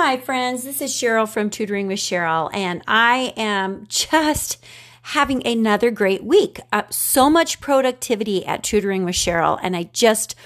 Hi, 0.00 0.16
friends. 0.16 0.62
This 0.62 0.80
is 0.80 0.92
Sheryl 0.92 1.28
from 1.28 1.50
Tutoring 1.50 1.88
with 1.88 1.98
Sheryl, 1.98 2.54
and 2.54 2.82
I 2.86 3.34
am 3.36 3.84
just 3.88 4.64
having 5.02 5.44
another 5.44 5.90
great 5.90 6.22
week. 6.22 6.60
Uh, 6.72 6.84
so 6.88 7.28
much 7.28 7.60
productivity 7.60 8.46
at 8.46 8.62
Tutoring 8.62 9.04
with 9.04 9.16
Sheryl, 9.16 9.58
and 9.60 9.76
I 9.76 9.90
just 9.92 10.36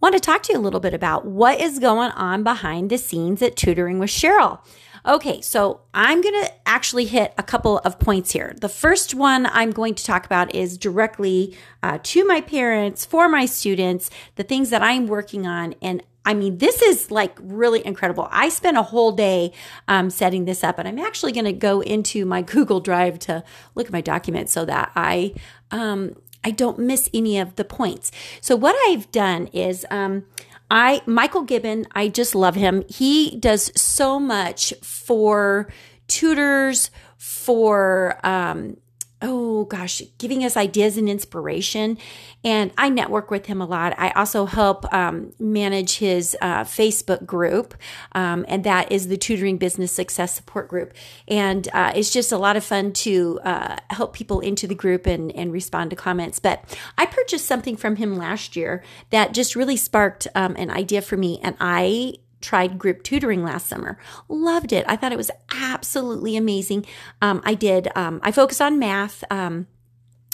want 0.00 0.14
to 0.14 0.20
talk 0.20 0.44
to 0.44 0.52
you 0.52 0.60
a 0.60 0.62
little 0.62 0.78
bit 0.78 0.94
about 0.94 1.26
what 1.26 1.60
is 1.60 1.80
going 1.80 2.12
on 2.12 2.44
behind 2.44 2.88
the 2.88 2.98
scenes 2.98 3.42
at 3.42 3.56
Tutoring 3.56 3.98
with 3.98 4.10
Sheryl. 4.10 4.60
Okay, 5.04 5.40
so 5.40 5.80
I'm 5.92 6.20
going 6.20 6.44
to 6.44 6.52
actually 6.64 7.06
hit 7.06 7.34
a 7.36 7.42
couple 7.42 7.78
of 7.78 7.98
points 7.98 8.30
here. 8.30 8.54
The 8.60 8.68
first 8.68 9.14
one 9.14 9.46
I'm 9.46 9.72
going 9.72 9.96
to 9.96 10.04
talk 10.04 10.24
about 10.24 10.54
is 10.54 10.78
directly 10.78 11.56
uh, 11.82 11.98
to 12.04 12.24
my 12.26 12.42
parents, 12.42 13.06
for 13.06 13.28
my 13.28 13.46
students, 13.46 14.08
the 14.36 14.44
things 14.44 14.70
that 14.70 14.82
I'm 14.82 15.08
working 15.08 15.48
on. 15.48 15.74
And 15.82 16.02
I 16.24 16.34
mean, 16.34 16.58
this 16.58 16.82
is 16.82 17.10
like 17.10 17.36
really 17.40 17.84
incredible. 17.84 18.28
I 18.30 18.50
spent 18.50 18.76
a 18.76 18.82
whole 18.82 19.12
day 19.12 19.52
um, 19.88 20.10
setting 20.10 20.44
this 20.44 20.62
up, 20.62 20.78
and 20.78 20.86
I'm 20.86 20.98
actually 20.98 21.32
going 21.32 21.46
to 21.46 21.52
go 21.52 21.80
into 21.80 22.24
my 22.26 22.42
Google 22.52 22.80
Drive 22.80 23.18
to 23.20 23.42
look 23.74 23.86
at 23.86 23.92
my 23.92 24.00
documents 24.00 24.52
so 24.52 24.64
that 24.64 24.92
I 24.94 25.34
um, 25.70 26.16
I 26.44 26.50
don't 26.50 26.78
miss 26.78 27.08
any 27.12 27.38
of 27.38 27.56
the 27.56 27.64
points. 27.64 28.12
So 28.40 28.56
what 28.56 28.76
I've 28.88 29.10
done 29.12 29.46
is 29.48 29.86
um, 29.90 30.24
I 30.70 31.02
Michael 31.06 31.42
Gibbon, 31.42 31.86
I 31.92 32.08
just 32.08 32.34
love 32.34 32.54
him. 32.54 32.84
He 32.88 33.36
does 33.36 33.72
so 33.80 34.20
much 34.20 34.72
for 34.82 35.68
tutors, 36.06 36.90
for 37.16 38.18
um, 38.24 38.76
oh 39.22 39.64
gosh, 39.64 40.02
giving 40.18 40.44
us 40.44 40.56
ideas 40.56 40.96
and 40.96 41.08
inspiration. 41.08 41.98
And 42.42 42.72
I 42.78 42.88
network 42.88 43.30
with 43.30 43.46
him 43.46 43.60
a 43.60 43.66
lot. 43.66 43.94
I 43.98 44.10
also 44.10 44.46
help 44.46 44.90
um, 44.92 45.32
manage 45.38 45.98
his 45.98 46.36
uh, 46.40 46.64
Facebook 46.64 47.26
group, 47.26 47.74
um, 48.12 48.46
and 48.48 48.64
that 48.64 48.90
is 48.90 49.08
the 49.08 49.16
Tutoring 49.16 49.58
Business 49.58 49.92
Success 49.92 50.34
Support 50.34 50.68
Group. 50.68 50.94
And 51.28 51.68
uh, 51.72 51.92
it's 51.94 52.10
just 52.10 52.32
a 52.32 52.38
lot 52.38 52.56
of 52.56 52.64
fun 52.64 52.92
to 52.94 53.40
uh, 53.44 53.76
help 53.90 54.14
people 54.14 54.40
into 54.40 54.66
the 54.66 54.74
group 54.74 55.06
and, 55.06 55.30
and 55.32 55.52
respond 55.52 55.90
to 55.90 55.96
comments. 55.96 56.38
But 56.38 56.64
I 56.96 57.06
purchased 57.06 57.46
something 57.46 57.76
from 57.76 57.96
him 57.96 58.16
last 58.16 58.56
year 58.56 58.82
that 59.10 59.34
just 59.34 59.54
really 59.54 59.76
sparked 59.76 60.28
um, 60.34 60.56
an 60.56 60.70
idea 60.70 61.02
for 61.02 61.16
me, 61.16 61.40
and 61.42 61.56
I 61.60 62.14
tried 62.40 62.78
group 62.78 63.02
tutoring 63.02 63.42
last 63.42 63.66
summer. 63.66 63.98
Loved 64.28 64.72
it. 64.72 64.84
I 64.88 64.96
thought 64.96 65.12
it 65.12 65.18
was 65.18 65.30
absolutely 65.50 66.36
amazing. 66.36 66.86
Um, 67.20 67.42
I 67.44 67.54
did, 67.54 67.88
um, 67.94 68.20
I 68.22 68.32
focused 68.32 68.62
on 68.62 68.78
math. 68.78 69.24
Um, 69.30 69.66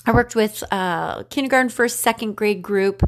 I 0.07 0.13
worked 0.13 0.37
with 0.37 0.63
uh, 0.71 1.25
kindergarten, 1.25 1.69
first, 1.69 1.99
second 1.99 2.37
grade 2.37 2.63
group, 2.63 3.03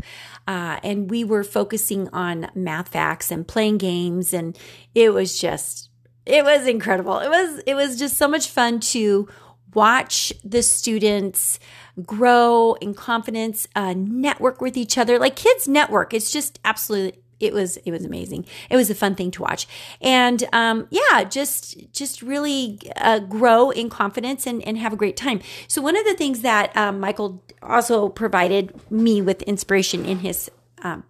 uh, 0.49 0.81
and 0.83 1.09
we 1.09 1.23
were 1.23 1.45
focusing 1.45 2.09
on 2.13 2.51
math 2.57 2.89
facts 2.89 3.31
and 3.31 3.47
playing 3.47 3.79
games, 3.79 4.35
and 4.35 4.59
it 4.97 5.15
was 5.15 5.39
just, 5.39 5.91
it 6.27 6.45
was 6.45 6.67
incredible. 6.67 7.21
It 7.21 7.29
was, 7.29 7.63
it 7.67 7.75
was 7.75 7.99
just 8.01 8.17
so 8.17 8.27
much 8.27 8.49
fun 8.49 8.81
to 8.81 9.29
watch 9.75 10.33
the 10.43 10.63
students 10.63 11.61
grow 12.05 12.75
in 12.81 12.95
confidence, 12.95 13.69
uh, 13.77 13.95
network 13.97 14.61
with 14.61 14.77
each 14.77 14.99
other. 14.99 15.21
Like 15.21 15.37
kids 15.37 15.69
network, 15.69 16.13
it's 16.13 16.33
just 16.33 16.59
absolutely 16.65 17.23
it 17.41 17.53
was 17.53 17.77
it 17.79 17.91
was 17.91 18.05
amazing. 18.05 18.47
It 18.71 18.77
was 18.77 18.91
a 18.91 18.95
fun 18.95 19.15
thing 19.15 19.31
to 19.33 19.43
watch, 19.43 19.67
and 20.01 20.45
um, 20.53 20.89
yeah, 20.91 21.25
just 21.25 21.93
just 21.93 22.23
really 22.23 22.79
uh, 22.97 23.21
grow 23.21 23.71
in 23.71 23.89
confidence 23.91 24.47
and 24.47 24.67
and 24.67 24.79
have 24.79 24.93
a 24.93 24.97
great 24.97 25.17
time. 25.17 25.41
So 25.69 25.81
one 25.83 25.97
of 25.97 26.05
the 26.05 26.15
things 26.15 26.41
that 26.43 26.77
um, 26.77 27.01
Michael 27.01 27.43
also 27.63 28.09
provided 28.09 28.75
me 28.91 29.23
with 29.23 29.43
inspiration 29.43 30.05
in 30.05 30.21
his 30.21 30.51
um, 30.83 31.05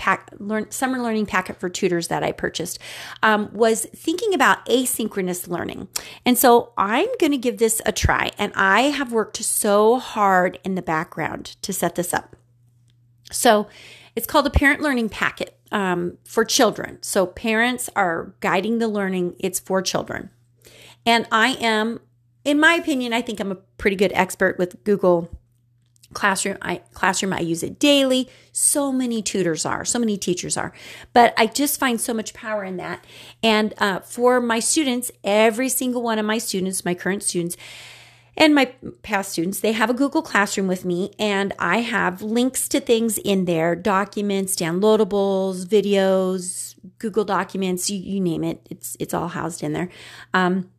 pack 0.00 0.30
learn 0.38 0.70
summer 0.70 0.98
learning 0.98 1.26
packet 1.26 1.60
for 1.60 1.68
tutors 1.68 2.08
that 2.08 2.24
I 2.24 2.32
purchased 2.32 2.78
um, 3.22 3.50
was 3.52 3.84
thinking 3.94 4.32
about 4.32 4.64
asynchronous 4.66 5.46
learning. 5.46 5.88
And 6.24 6.38
so 6.38 6.72
I'm 6.78 7.08
going 7.20 7.32
to 7.32 7.38
give 7.38 7.58
this 7.58 7.82
a 7.84 7.92
try. 7.92 8.30
And 8.38 8.52
I 8.56 8.82
have 8.82 9.12
worked 9.12 9.36
so 9.36 9.98
hard 9.98 10.58
in 10.64 10.74
the 10.74 10.82
background 10.82 11.56
to 11.62 11.72
set 11.74 11.96
this 11.96 12.14
up. 12.14 12.34
So 13.30 13.68
it's 14.16 14.26
called 14.26 14.46
a 14.46 14.50
parent 14.50 14.80
learning 14.80 15.10
packet 15.10 15.59
um, 15.72 16.18
for 16.24 16.44
children. 16.44 16.98
So 17.02 17.26
parents 17.26 17.88
are 17.94 18.34
guiding 18.40 18.78
the 18.78 18.88
learning, 18.88 19.36
it's 19.38 19.60
for 19.60 19.82
children. 19.82 20.30
And 21.06 21.26
I 21.32 21.56
am, 21.60 22.00
in 22.44 22.60
my 22.60 22.74
opinion, 22.74 23.12
I 23.12 23.22
think 23.22 23.40
I'm 23.40 23.52
a 23.52 23.56
pretty 23.78 23.96
good 23.96 24.12
expert 24.14 24.58
with 24.58 24.82
Google 24.84 25.30
Classroom. 26.12 26.58
I 26.60 26.82
classroom 26.92 27.32
I 27.32 27.40
use 27.40 27.62
it 27.62 27.78
daily. 27.78 28.28
So 28.50 28.90
many 28.90 29.22
tutors 29.22 29.64
are, 29.64 29.84
so 29.84 29.98
many 29.98 30.18
teachers 30.18 30.56
are, 30.56 30.72
but 31.12 31.32
I 31.36 31.46
just 31.46 31.78
find 31.78 32.00
so 32.00 32.12
much 32.12 32.34
power 32.34 32.64
in 32.64 32.78
that. 32.78 33.04
And 33.42 33.74
uh, 33.78 34.00
for 34.00 34.40
my 34.40 34.58
students, 34.58 35.12
every 35.22 35.68
single 35.68 36.02
one 36.02 36.18
of 36.18 36.26
my 36.26 36.38
students, 36.38 36.84
my 36.84 36.94
current 36.94 37.22
students, 37.22 37.56
and 38.36 38.54
my 38.54 38.66
past 39.02 39.32
students, 39.32 39.60
they 39.60 39.72
have 39.72 39.90
a 39.90 39.94
Google 39.94 40.22
Classroom 40.22 40.66
with 40.66 40.84
me, 40.84 41.12
and 41.18 41.52
I 41.58 41.78
have 41.78 42.22
links 42.22 42.68
to 42.68 42.80
things 42.80 43.18
in 43.18 43.44
there 43.44 43.74
documents, 43.74 44.56
downloadables, 44.56 45.66
videos, 45.66 46.74
Google 46.98 47.24
Documents, 47.24 47.90
you, 47.90 47.98
you 47.98 48.20
name 48.20 48.44
it. 48.44 48.66
It's, 48.70 48.96
it's 48.98 49.14
all 49.14 49.28
housed 49.28 49.62
in 49.62 49.72
there. 49.72 49.88
Um, 50.32 50.70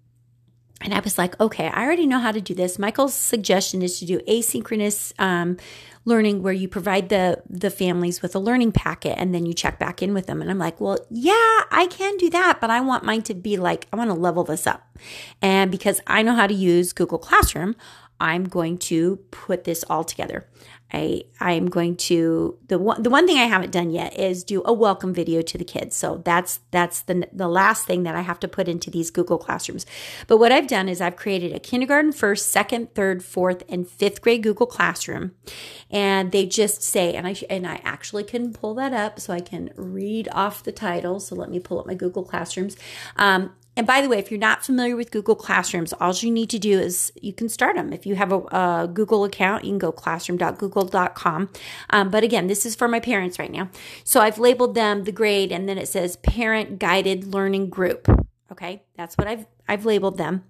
and 0.83 0.93
I 0.93 0.99
was 0.99 1.17
like, 1.17 1.39
okay, 1.39 1.67
I 1.67 1.83
already 1.83 2.07
know 2.07 2.19
how 2.19 2.31
to 2.31 2.41
do 2.41 2.55
this. 2.55 2.79
Michael's 2.79 3.13
suggestion 3.13 3.81
is 3.81 3.99
to 3.99 4.05
do 4.05 4.19
asynchronous 4.21 5.13
um, 5.19 5.57
learning 6.05 6.41
where 6.41 6.53
you 6.53 6.67
provide 6.67 7.09
the 7.09 7.41
the 7.49 7.69
families 7.69 8.21
with 8.21 8.35
a 8.35 8.39
learning 8.39 8.71
packet 8.71 9.17
and 9.17 9.33
then 9.33 9.45
you 9.45 9.53
check 9.53 9.79
back 9.79 10.01
in 10.01 10.13
with 10.13 10.25
them. 10.25 10.41
And 10.41 10.49
I'm 10.49 10.57
like, 10.57 10.81
well, 10.81 10.97
yeah, 11.09 11.61
I 11.71 11.87
can 11.89 12.17
do 12.17 12.29
that, 12.31 12.59
but 12.59 12.69
I 12.69 12.81
want 12.81 13.03
mine 13.03 13.21
to 13.23 13.33
be 13.33 13.57
like, 13.57 13.87
I 13.93 13.95
want 13.95 14.09
to 14.09 14.15
level 14.15 14.43
this 14.43 14.65
up. 14.65 14.97
And 15.41 15.71
because 15.71 16.01
I 16.07 16.23
know 16.23 16.33
how 16.33 16.47
to 16.47 16.53
use 16.53 16.93
Google 16.93 17.19
Classroom, 17.19 17.75
I'm 18.19 18.45
going 18.45 18.77
to 18.77 19.17
put 19.31 19.63
this 19.63 19.83
all 19.89 20.03
together. 20.03 20.47
I 20.93 21.23
I'm 21.39 21.67
going 21.69 21.95
to 21.97 22.57
the 22.67 22.77
one 22.77 23.01
the 23.01 23.09
one 23.09 23.25
thing 23.27 23.37
I 23.37 23.45
haven't 23.45 23.71
done 23.71 23.91
yet 23.91 24.17
is 24.17 24.43
do 24.43 24.61
a 24.65 24.73
welcome 24.73 25.13
video 25.13 25.41
to 25.41 25.57
the 25.57 25.63
kids. 25.63 25.95
So 25.95 26.21
that's 26.23 26.59
that's 26.71 27.01
the 27.01 27.27
the 27.31 27.47
last 27.47 27.85
thing 27.85 28.03
that 28.03 28.15
I 28.15 28.21
have 28.21 28.39
to 28.41 28.47
put 28.47 28.67
into 28.67 28.89
these 28.89 29.09
Google 29.09 29.37
classrooms. 29.37 29.85
But 30.27 30.37
what 30.37 30.51
I've 30.51 30.67
done 30.67 30.89
is 30.89 30.99
I've 30.99 31.15
created 31.15 31.53
a 31.53 31.59
kindergarten 31.59 32.11
first, 32.11 32.51
second, 32.51 32.93
third, 32.93 33.23
fourth, 33.23 33.63
and 33.69 33.87
fifth 33.87 34.21
grade 34.21 34.43
Google 34.43 34.67
classroom, 34.67 35.31
and 35.89 36.31
they 36.31 36.45
just 36.45 36.83
say 36.83 37.13
and 37.13 37.27
I 37.27 37.35
and 37.49 37.65
I 37.65 37.81
actually 37.83 38.23
can 38.23 38.51
pull 38.51 38.73
that 38.75 38.93
up 38.93 39.19
so 39.19 39.33
I 39.33 39.39
can 39.39 39.71
read 39.75 40.27
off 40.31 40.63
the 40.63 40.71
title. 40.71 41.19
So 41.19 41.35
let 41.35 41.49
me 41.49 41.59
pull 41.59 41.79
up 41.79 41.87
my 41.87 41.95
Google 41.95 42.23
classrooms. 42.23 42.75
Um, 43.15 43.53
and 43.77 43.87
by 43.87 44.01
the 44.01 44.09
way, 44.09 44.19
if 44.19 44.29
you're 44.29 44.39
not 44.39 44.65
familiar 44.65 44.95
with 44.95 45.11
Google 45.11 45.35
Classrooms, 45.35 45.93
all 45.93 46.13
you 46.13 46.29
need 46.29 46.49
to 46.49 46.59
do 46.59 46.77
is 46.77 47.11
you 47.21 47.31
can 47.31 47.47
start 47.47 47.75
them. 47.75 47.93
If 47.93 48.05
you 48.05 48.15
have 48.15 48.31
a, 48.33 48.39
a 48.39 48.89
Google 48.91 49.23
account, 49.23 49.63
you 49.63 49.71
can 49.71 49.77
go 49.77 49.91
classroom.google.com. 49.91 51.49
Um, 51.89 52.09
but 52.09 52.23
again, 52.23 52.47
this 52.47 52.65
is 52.65 52.75
for 52.75 52.89
my 52.89 52.99
parents 52.99 53.39
right 53.39 53.51
now. 53.51 53.69
So 54.03 54.19
I've 54.19 54.37
labeled 54.37 54.75
them 54.75 55.05
the 55.05 55.13
grade 55.13 55.51
and 55.53 55.69
then 55.69 55.77
it 55.77 55.87
says 55.87 56.17
parent 56.17 56.79
guided 56.79 57.33
learning 57.33 57.69
group. 57.69 58.07
Okay, 58.51 58.83
that's 58.97 59.17
what 59.17 59.27
I've 59.27 59.45
I've 59.69 59.85
labeled 59.85 60.17
them. 60.17 60.43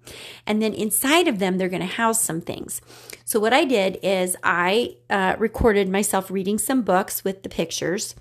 And 0.48 0.60
then 0.60 0.74
inside 0.74 1.28
of 1.28 1.38
them, 1.38 1.56
they're 1.56 1.68
going 1.68 1.80
to 1.80 1.86
house 1.86 2.20
some 2.20 2.40
things. 2.40 2.80
So 3.24 3.38
what 3.38 3.52
I 3.52 3.64
did 3.64 4.00
is 4.02 4.36
I 4.42 4.96
uh, 5.08 5.36
recorded 5.38 5.88
myself 5.88 6.28
reading 6.28 6.58
some 6.58 6.82
books 6.82 7.22
with 7.22 7.44
the 7.44 7.48
pictures. 7.48 8.16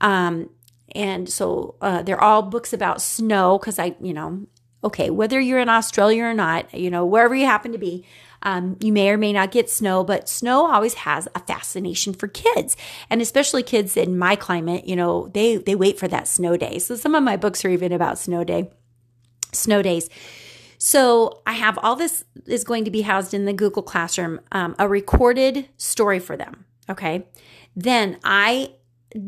Um, 0.00 0.50
and 0.94 1.28
so 1.28 1.74
uh, 1.80 2.02
they're 2.02 2.20
all 2.20 2.42
books 2.42 2.72
about 2.72 3.02
snow 3.02 3.58
because 3.58 3.78
I, 3.78 3.96
you 4.00 4.12
know, 4.12 4.46
okay, 4.82 5.10
whether 5.10 5.40
you're 5.40 5.58
in 5.58 5.68
Australia 5.68 6.24
or 6.24 6.34
not, 6.34 6.72
you 6.74 6.90
know, 6.90 7.04
wherever 7.04 7.34
you 7.34 7.46
happen 7.46 7.72
to 7.72 7.78
be, 7.78 8.04
um, 8.42 8.76
you 8.80 8.92
may 8.92 9.08
or 9.08 9.16
may 9.16 9.32
not 9.32 9.50
get 9.50 9.70
snow, 9.70 10.04
but 10.04 10.28
snow 10.28 10.70
always 10.70 10.94
has 10.94 11.26
a 11.34 11.40
fascination 11.40 12.12
for 12.12 12.28
kids, 12.28 12.76
and 13.08 13.22
especially 13.22 13.62
kids 13.62 13.96
in 13.96 14.18
my 14.18 14.36
climate. 14.36 14.86
You 14.86 14.96
know, 14.96 15.28
they 15.28 15.56
they 15.56 15.74
wait 15.74 15.98
for 15.98 16.08
that 16.08 16.28
snow 16.28 16.56
day. 16.56 16.78
So 16.78 16.94
some 16.94 17.14
of 17.14 17.22
my 17.22 17.36
books 17.36 17.64
are 17.64 17.70
even 17.70 17.92
about 17.92 18.18
snow 18.18 18.44
day, 18.44 18.70
snow 19.52 19.80
days. 19.80 20.10
So 20.76 21.40
I 21.46 21.52
have 21.52 21.78
all 21.78 21.96
this 21.96 22.24
is 22.46 22.64
going 22.64 22.84
to 22.84 22.90
be 22.90 23.00
housed 23.00 23.32
in 23.32 23.46
the 23.46 23.54
Google 23.54 23.82
Classroom, 23.82 24.40
um, 24.52 24.76
a 24.78 24.86
recorded 24.86 25.66
story 25.78 26.18
for 26.18 26.36
them. 26.36 26.66
Okay, 26.90 27.26
then 27.74 28.18
I 28.22 28.72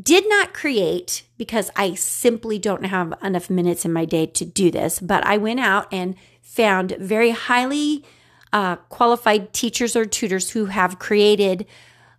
did 0.02 0.28
not 0.28 0.52
create 0.52 1.24
because 1.38 1.70
I 1.76 1.94
simply 1.94 2.58
don't 2.58 2.84
have 2.84 3.14
enough 3.22 3.48
minutes 3.48 3.84
in 3.84 3.92
my 3.92 4.04
day 4.04 4.26
to 4.26 4.44
do 4.44 4.70
this, 4.70 4.98
but 4.98 5.24
I 5.24 5.36
went 5.36 5.60
out 5.60 5.86
and 5.92 6.16
found 6.42 6.96
very 6.98 7.30
highly 7.30 8.04
uh, 8.52 8.76
qualified 8.76 9.52
teachers 9.52 9.94
or 9.94 10.04
tutors 10.04 10.50
who 10.50 10.66
have 10.66 10.98
created 10.98 11.66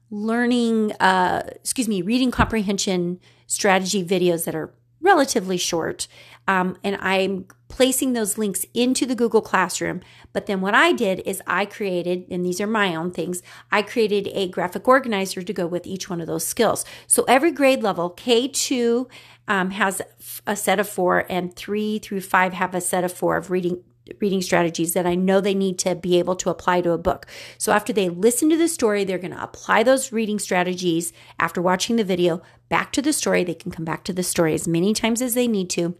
learning, 0.09 0.93
uh, 0.93 1.43
excuse 1.55 1.87
me, 1.87 2.01
reading 2.01 2.31
comprehension 2.31 3.19
strategy 3.47 4.03
videos 4.03 4.45
that 4.45 4.55
are 4.55 4.73
relatively 5.01 5.57
short. 5.57 6.07
Um, 6.47 6.77
and 6.83 6.97
I'm 7.01 7.45
placing 7.67 8.13
those 8.13 8.37
links 8.37 8.65
into 8.73 9.05
the 9.05 9.15
Google 9.15 9.41
Classroom. 9.41 10.01
But 10.33 10.45
then 10.45 10.61
what 10.61 10.73
I 10.73 10.91
did 10.93 11.21
is 11.25 11.41
I 11.47 11.65
created, 11.65 12.25
and 12.29 12.45
these 12.45 12.61
are 12.61 12.67
my 12.67 12.95
own 12.95 13.11
things, 13.11 13.41
I 13.71 13.81
created 13.81 14.29
a 14.33 14.47
graphic 14.47 14.87
organizer 14.87 15.41
to 15.41 15.53
go 15.53 15.67
with 15.67 15.85
each 15.85 16.09
one 16.09 16.21
of 16.21 16.27
those 16.27 16.45
skills. 16.45 16.85
So 17.07 17.23
every 17.23 17.51
grade 17.51 17.83
level, 17.83 18.11
K2 18.11 19.09
um, 19.47 19.71
has 19.71 20.01
a 20.45 20.55
set 20.55 20.79
of 20.79 20.87
four, 20.89 21.25
and 21.29 21.55
three 21.55 21.99
through 21.99 22.21
five 22.21 22.53
have 22.53 22.75
a 22.75 22.81
set 22.81 23.03
of 23.03 23.11
four 23.11 23.37
of 23.37 23.51
reading 23.51 23.83
reading 24.21 24.41
strategies 24.41 24.93
that 24.93 25.05
I 25.05 25.15
know 25.15 25.41
they 25.41 25.53
need 25.53 25.77
to 25.79 25.93
be 25.93 26.17
able 26.17 26.37
to 26.37 26.49
apply 26.49 26.79
to 26.79 26.91
a 26.91 26.97
book. 26.97 27.25
So 27.57 27.73
after 27.73 27.91
they 27.91 28.07
listen 28.07 28.49
to 28.49 28.57
the 28.57 28.69
story, 28.69 29.03
they're 29.03 29.17
going 29.17 29.33
to 29.33 29.43
apply 29.43 29.83
those 29.83 30.13
reading 30.13 30.39
strategies 30.39 31.11
after 31.39 31.61
watching 31.61 31.97
the 31.97 32.05
video 32.05 32.41
back 32.69 32.91
to 32.93 33.01
the 33.01 33.11
story. 33.11 33.43
They 33.43 33.53
can 33.53 33.71
come 33.71 33.83
back 33.85 34.03
to 34.05 34.13
the 34.13 34.23
story 34.23 34.53
as 34.53 34.67
many 34.67 34.93
times 34.93 35.21
as 35.21 35.33
they 35.33 35.47
need 35.47 35.69
to. 35.71 35.97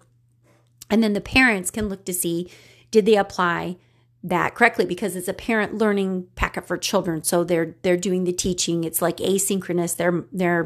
And 0.89 1.03
then 1.03 1.13
the 1.13 1.21
parents 1.21 1.71
can 1.71 1.89
look 1.89 2.05
to 2.05 2.13
see 2.13 2.49
did 2.91 3.05
they 3.05 3.17
apply 3.17 3.77
that 4.23 4.55
correctly 4.55 4.85
because 4.85 5.15
it's 5.15 5.27
a 5.27 5.33
parent 5.33 5.77
learning 5.77 6.27
packet 6.35 6.65
for 6.65 6.77
children. 6.77 7.23
So 7.23 7.43
they're 7.43 7.75
they're 7.81 7.97
doing 7.97 8.23
the 8.23 8.33
teaching. 8.33 8.83
It's 8.83 9.01
like 9.01 9.17
asynchronous. 9.17 9.95
They're 9.95 10.25
they're 10.31 10.65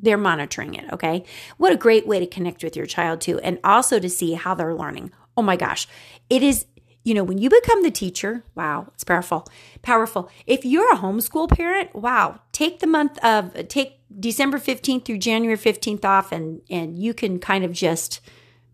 they're 0.00 0.16
monitoring 0.16 0.74
it, 0.74 0.84
okay? 0.92 1.24
What 1.56 1.72
a 1.72 1.76
great 1.76 2.06
way 2.06 2.20
to 2.20 2.26
connect 2.26 2.62
with 2.62 2.76
your 2.76 2.86
child 2.86 3.20
too 3.20 3.40
and 3.40 3.58
also 3.64 3.98
to 3.98 4.08
see 4.08 4.34
how 4.34 4.54
they're 4.54 4.74
learning. 4.74 5.10
Oh 5.36 5.42
my 5.42 5.56
gosh. 5.56 5.88
It 6.30 6.42
is 6.42 6.66
you 7.04 7.14
know, 7.14 7.24
when 7.24 7.38
you 7.38 7.48
become 7.48 7.82
the 7.82 7.90
teacher, 7.90 8.44
wow, 8.54 8.88
it's 8.92 9.04
powerful. 9.04 9.48
Powerful. 9.80 10.30
If 10.46 10.66
you're 10.66 10.92
a 10.92 10.98
homeschool 10.98 11.48
parent, 11.48 11.94
wow, 11.94 12.40
take 12.52 12.80
the 12.80 12.86
month 12.86 13.18
of 13.24 13.68
take 13.68 14.00
December 14.20 14.58
15th 14.58 15.04
through 15.04 15.18
January 15.18 15.56
15th 15.56 16.04
off 16.04 16.32
and 16.32 16.60
and 16.68 16.98
you 16.98 17.14
can 17.14 17.38
kind 17.38 17.64
of 17.64 17.72
just 17.72 18.20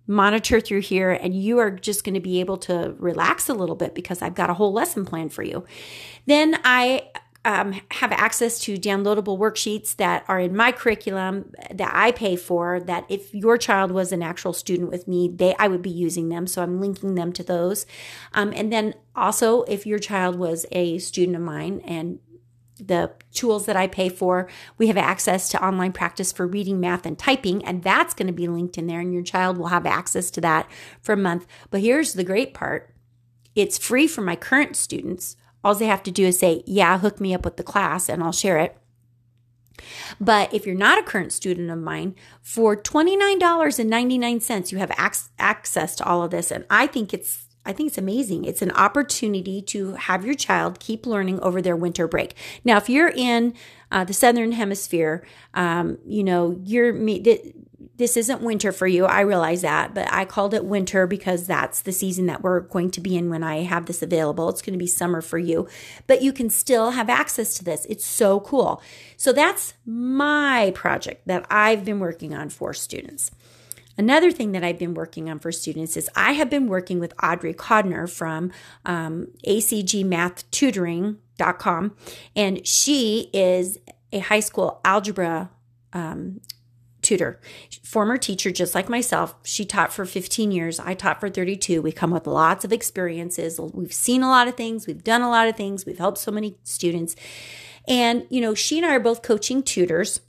monitor 0.07 0.61
through 0.61 0.83
here 0.83 1.11
and 1.11 1.35
you 1.35 1.59
are 1.59 1.71
just 1.71 2.05
going 2.05 2.15
to 2.15 2.21
be 2.21 2.41
able 2.41 2.57
to 2.59 2.95
relax 2.99 3.49
a 3.49 3.55
little 3.55 3.77
bit 3.77 3.95
because 3.95 4.21
I've 4.23 4.35
got 4.35 4.51
a 4.51 4.55
whole 4.55 4.73
lesson 4.73 5.05
plan 5.05 5.29
for 5.29 5.43
you. 5.43 5.65
Then 6.27 6.61
I 6.65 7.09
um, 7.47 7.79
have 7.91 8.11
access 8.11 8.59
to 8.61 8.77
downloadable 8.77 9.39
worksheets 9.39 9.97
that 9.97 10.25
are 10.29 10.41
in 10.41 10.57
my 10.57 10.73
curriculum 10.73 11.53
that 11.71 11.91
I 11.95 12.13
pay 12.13 12.37
for. 12.37 12.81
That 12.81 13.05
if 13.09 13.35
your 13.35 13.59
child 13.59 13.91
was 13.91 14.13
an 14.13 14.23
actual 14.23 14.55
student 14.55 14.91
with 14.91 15.07
me, 15.07 15.29
they 15.29 15.55
I 15.59 15.69
would 15.69 15.83
be 15.83 15.91
using 15.91 16.31
them. 16.31 16.47
So 16.47 16.63
I'm 16.63 16.81
linking 16.81 17.17
them 17.17 17.33
to 17.35 17.43
those. 17.43 17.85
Um, 18.33 18.53
and 18.57 18.73
then 18.73 18.95
also, 19.15 19.63
if 19.65 19.87
your 19.87 19.99
child 19.99 20.37
was 20.37 20.65
a 20.73 20.99
student 20.99 21.37
of 21.37 21.43
mine 21.43 21.81
and 21.85 22.19
the 22.79 23.13
tools 23.33 23.67
that 23.67 23.77
I 23.77 23.87
pay 23.87 24.09
for. 24.09 24.49
We 24.79 24.89
have 24.89 24.97
access 24.97 25.49
to 25.51 25.65
online 25.65 25.93
practice 25.93 26.33
for 26.33 26.47
reading, 26.47 26.81
math, 26.81 27.07
and 27.07 27.19
typing, 27.19 27.65
and 27.65 27.83
that's 27.83 28.15
going 28.15 28.27
to 28.27 28.33
be 28.33 28.49
linked 28.49 28.79
in 28.79 28.87
there, 28.87 29.01
and 29.01 29.13
your 29.13 29.23
child 29.23 29.59
will 29.59 29.69
have 29.69 29.87
access 29.87 30.31
to 30.33 30.41
that 30.41 30.69
for 31.01 31.13
a 31.13 31.17
month. 31.17 31.47
But 31.71 31.81
here's 31.81 32.15
the 32.15 32.25
great 32.25 32.55
part 32.55 32.91
it's 33.55 33.79
free 33.79 34.07
for 34.07 34.23
my 34.23 34.37
current 34.37 34.77
students. 34.77 35.37
All 35.63 35.75
they 35.75 35.87
have 35.87 36.03
to 36.05 36.11
do 36.11 36.27
is 36.27 36.39
say, 36.39 36.63
Yeah, 36.67 36.99
hook 36.99 37.21
me 37.21 37.35
up 37.35 37.45
with 37.45 37.57
the 37.57 37.63
class, 37.63 38.09
and 38.09 38.23
I'll 38.23 38.33
share 38.33 38.59
it. 38.59 38.77
But 40.21 40.53
if 40.55 40.67
you're 40.67 40.75
not 40.75 40.99
a 40.99 41.03
current 41.03 41.33
student 41.33 41.71
of 41.71 41.79
mine, 41.79 42.15
for 42.43 42.77
$29.99, 42.77 44.73
you 44.73 44.79
have 44.79 44.93
ac- 44.99 45.31
access 45.39 45.97
to 45.97 46.05
all 46.05 46.23
of 46.23 46.31
this. 46.31 46.51
And 46.51 46.65
I 46.71 46.87
think 46.87 47.13
it's 47.13 47.44
I 47.67 47.73
think 47.73 47.89
it's 47.89 47.99
amazing. 47.99 48.45
It's 48.45 48.63
an 48.63 48.71
opportunity 48.73 49.63
to 49.63 49.95
have 49.95 50.25
your 50.25 50.35
child 50.35 50.81
keep 50.81 51.07
learning 51.07 51.41
over 51.41 51.63
their 51.63 51.77
winter 51.77 52.07
break. 52.07 52.35
Now, 52.65 52.77
if 52.77 52.89
you're 52.89 53.13
in 53.15 53.55
uh, 53.91 54.05
the 54.05 54.13
southern 54.13 54.53
hemisphere, 54.53 55.27
um, 55.55 55.99
you 56.05 56.25
know 56.25 56.61
you're 56.65 56.93
this 57.97 58.17
isn't 58.17 58.41
winter 58.41 58.73
for 58.73 58.87
you. 58.87 59.05
I 59.05 59.21
realize 59.21 59.63
that, 59.63 59.95
but 59.95 60.13
I 60.13 60.25
called 60.25 60.53
it 60.53 60.65
winter 60.65 61.07
because 61.07 61.47
that's 61.47 61.83
the 61.83 61.93
season 61.93 62.27
that 62.27 62.43
we're 62.43 62.61
going 62.61 62.91
to 62.93 63.01
be 63.01 63.17
in 63.17 63.31
when 63.31 63.45
I 63.45 63.63
have 63.63 63.87
this 63.87 64.03
available. 64.03 64.49
It's 64.49 64.63
going 64.63 64.73
to 64.73 64.79
be 64.79 64.89
summer 64.89 65.21
for 65.21 65.39
you, 65.39 65.69
but 66.07 66.21
you 66.21 66.33
can 66.33 66.51
still 66.51 66.91
have 66.91 67.09
access 67.09 67.55
to 67.55 67.65
this. 67.65 67.87
It's 67.89 68.05
so 68.05 68.41
cool. 68.41 68.83
So 69.17 69.33
that's 69.33 69.75
my 69.87 70.73
project 70.75 71.27
that 71.27 71.47
I've 71.51 71.85
been 71.85 72.01
working 72.01 72.35
on 72.35 72.49
for 72.49 72.75
students. 72.75 73.31
Another 73.97 74.31
thing 74.31 74.53
that 74.53 74.63
I've 74.65 74.79
been 74.79 74.95
working 74.95 75.29
on 75.31 75.39
for 75.39 75.53
students 75.53 75.97
is 75.97 76.11
I 76.17 76.33
have 76.33 76.51
been 76.51 76.67
working 76.69 76.99
with 76.99 77.15
Audrey 77.23 77.55
Codner 77.55 78.11
from 78.11 78.51
um, 78.85 79.29
acgmathtutoring.com, 79.47 81.97
and 82.35 82.67
she 82.67 83.31
is 83.33 83.79
a 84.13 84.19
high 84.21 84.41
school 84.41 84.81
algebra 84.85 85.51
um, 85.93 86.41
tutor, 87.03 87.41
former 87.83 88.17
teacher, 88.17 88.51
just 88.51 88.75
like 88.75 88.89
myself. 88.89 89.37
She 89.45 89.65
taught 89.65 89.93
for 89.93 90.05
15 90.05 90.51
years. 90.51 90.81
I 90.81 90.95
taught 90.95 91.21
for 91.21 91.29
32. 91.29 91.83
We 91.83 91.93
come 91.93 92.11
with 92.11 92.27
lots 92.27 92.65
of 92.65 92.73
experiences. 92.73 93.61
We've 93.61 93.93
seen 93.93 94.23
a 94.23 94.29
lot 94.29 94.49
of 94.49 94.57
things. 94.57 94.87
We've 94.87 95.05
done 95.05 95.23
a 95.23 95.31
lot 95.31 95.47
of 95.47 95.57
things. 95.57 95.87
We've 95.87 95.99
helped 95.99 96.19
so 96.19 96.33
many 96.33 96.57
students. 96.65 97.15
And, 97.87 98.27
you 98.31 98.41
know, 98.41 98.55
she 98.55 98.79
and 98.79 98.87
I 98.87 98.97
are 98.97 99.01
both 99.01 99.23
coaching 99.23 99.63
tutors 99.63 100.21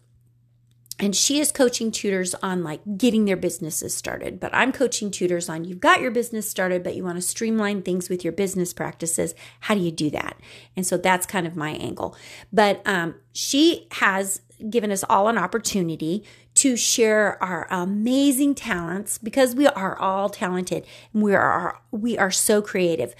and 0.97 1.15
she 1.15 1.39
is 1.39 1.51
coaching 1.51 1.91
tutors 1.91 2.33
on 2.35 2.63
like 2.63 2.81
getting 2.97 3.25
their 3.25 3.35
businesses 3.35 3.93
started. 3.93 4.39
But 4.39 4.53
i'm 4.53 4.71
coaching 4.71 5.11
tutors 5.11 5.49
on 5.49 5.65
you've 5.65 5.79
got 5.79 6.01
your 6.01 6.11
business 6.11 6.49
started 6.49 6.83
but 6.83 6.95
you 6.95 7.03
want 7.03 7.17
to 7.17 7.21
streamline 7.21 7.81
things 7.81 8.09
with 8.09 8.23
your 8.23 8.33
business 8.33 8.73
practices. 8.73 9.35
How 9.61 9.75
do 9.75 9.81
you 9.81 9.91
do 9.91 10.09
that? 10.11 10.39
And 10.75 10.85
so 10.85 10.97
that's 10.97 11.25
kind 11.25 11.45
of 11.47 11.55
my 11.55 11.71
angle. 11.71 12.15
But 12.51 12.81
um, 12.85 13.15
she 13.33 13.87
has 13.91 14.41
given 14.69 14.91
us 14.91 15.03
all 15.09 15.27
an 15.27 15.37
opportunity 15.37 16.23
to 16.55 16.77
share 16.77 17.41
our 17.43 17.67
amazing 17.69 18.55
talents 18.55 19.17
because 19.17 19.53
we 19.53 19.67
are 19.67 19.97
all 19.97 20.29
talented 20.29 20.85
and 21.13 21.21
we 21.21 21.35
are 21.35 21.81
we 21.91 22.17
are 22.17 22.31
so 22.31 22.61
creative 22.61 23.13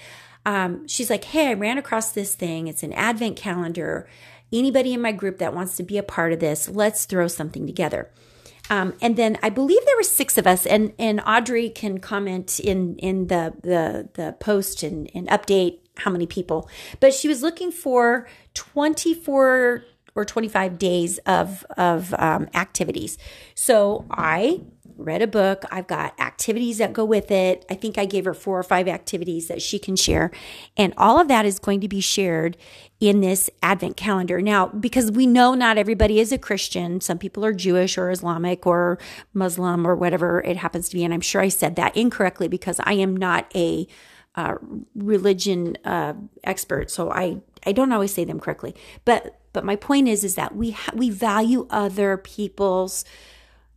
um, 0.46 0.88
she's 0.88 1.10
like 1.10 1.24
hey 1.24 1.48
i 1.48 1.52
ran 1.52 1.76
across 1.76 2.12
this 2.12 2.34
thing 2.34 2.66
it's 2.66 2.82
an 2.82 2.94
advent 2.94 3.36
calendar 3.36 4.08
anybody 4.52 4.94
in 4.94 5.00
my 5.00 5.12
group 5.12 5.38
that 5.38 5.54
wants 5.54 5.76
to 5.76 5.82
be 5.82 5.98
a 5.98 6.02
part 6.02 6.32
of 6.32 6.40
this, 6.40 6.68
let's 6.68 7.04
throw 7.04 7.28
something 7.28 7.66
together. 7.66 8.10
Um, 8.68 8.94
and 9.00 9.16
then 9.16 9.38
I 9.42 9.50
believe 9.50 9.84
there 9.84 9.96
were 9.96 10.02
six 10.02 10.36
of 10.36 10.46
us, 10.46 10.66
and 10.66 10.92
and 10.98 11.20
Audrey 11.24 11.70
can 11.70 11.98
comment 11.98 12.58
in 12.58 12.96
in 12.96 13.28
the 13.28 13.54
the 13.62 14.08
the 14.14 14.32
post 14.40 14.82
and, 14.82 15.08
and 15.14 15.28
update 15.28 15.78
how 15.98 16.10
many 16.10 16.26
people. 16.26 16.68
But 16.98 17.14
she 17.14 17.28
was 17.28 17.42
looking 17.42 17.70
for 17.70 18.26
twenty 18.54 19.14
four 19.14 19.84
or 20.16 20.24
twenty 20.24 20.48
five 20.48 20.78
days 20.78 21.18
of 21.18 21.64
of 21.76 22.12
um, 22.18 22.48
activities. 22.54 23.18
So 23.54 24.04
I 24.10 24.62
read 24.96 25.22
a 25.22 25.26
book. 25.26 25.64
I've 25.70 25.86
got 25.86 26.18
activities 26.20 26.78
that 26.78 26.92
go 26.92 27.04
with 27.04 27.30
it. 27.30 27.64
I 27.70 27.74
think 27.74 27.98
I 27.98 28.04
gave 28.04 28.24
her 28.24 28.34
four 28.34 28.58
or 28.58 28.62
five 28.62 28.88
activities 28.88 29.48
that 29.48 29.62
she 29.62 29.78
can 29.78 29.96
share. 29.96 30.30
And 30.76 30.92
all 30.96 31.20
of 31.20 31.28
that 31.28 31.46
is 31.46 31.58
going 31.58 31.80
to 31.80 31.88
be 31.88 32.00
shared 32.00 32.56
in 32.98 33.20
this 33.20 33.50
Advent 33.62 33.96
calendar. 33.96 34.40
Now, 34.40 34.66
because 34.66 35.10
we 35.12 35.26
know 35.26 35.54
not 35.54 35.78
everybody 35.78 36.20
is 36.20 36.32
a 36.32 36.38
Christian, 36.38 37.00
some 37.00 37.18
people 37.18 37.44
are 37.44 37.52
Jewish 37.52 37.98
or 37.98 38.10
Islamic 38.10 38.66
or 38.66 38.98
Muslim 39.34 39.86
or 39.86 39.94
whatever 39.94 40.40
it 40.42 40.56
happens 40.56 40.88
to 40.88 40.96
be. 40.96 41.04
And 41.04 41.12
I'm 41.12 41.20
sure 41.20 41.40
I 41.40 41.48
said 41.48 41.76
that 41.76 41.96
incorrectly 41.96 42.48
because 42.48 42.80
I 42.84 42.94
am 42.94 43.16
not 43.16 43.50
a 43.54 43.86
uh, 44.34 44.56
religion 44.94 45.76
uh, 45.84 46.14
expert. 46.44 46.90
So 46.90 47.10
I, 47.10 47.40
I 47.66 47.72
don't 47.72 47.92
always 47.92 48.12
say 48.12 48.24
them 48.24 48.38
correctly. 48.38 48.74
But 49.04 49.38
but 49.56 49.64
my 49.64 49.76
point 49.76 50.06
is 50.06 50.22
is 50.22 50.34
that 50.34 50.54
we 50.54 50.72
ha- 50.72 50.92
we 50.94 51.08
value 51.08 51.66
other 51.70 52.18
people's 52.18 53.06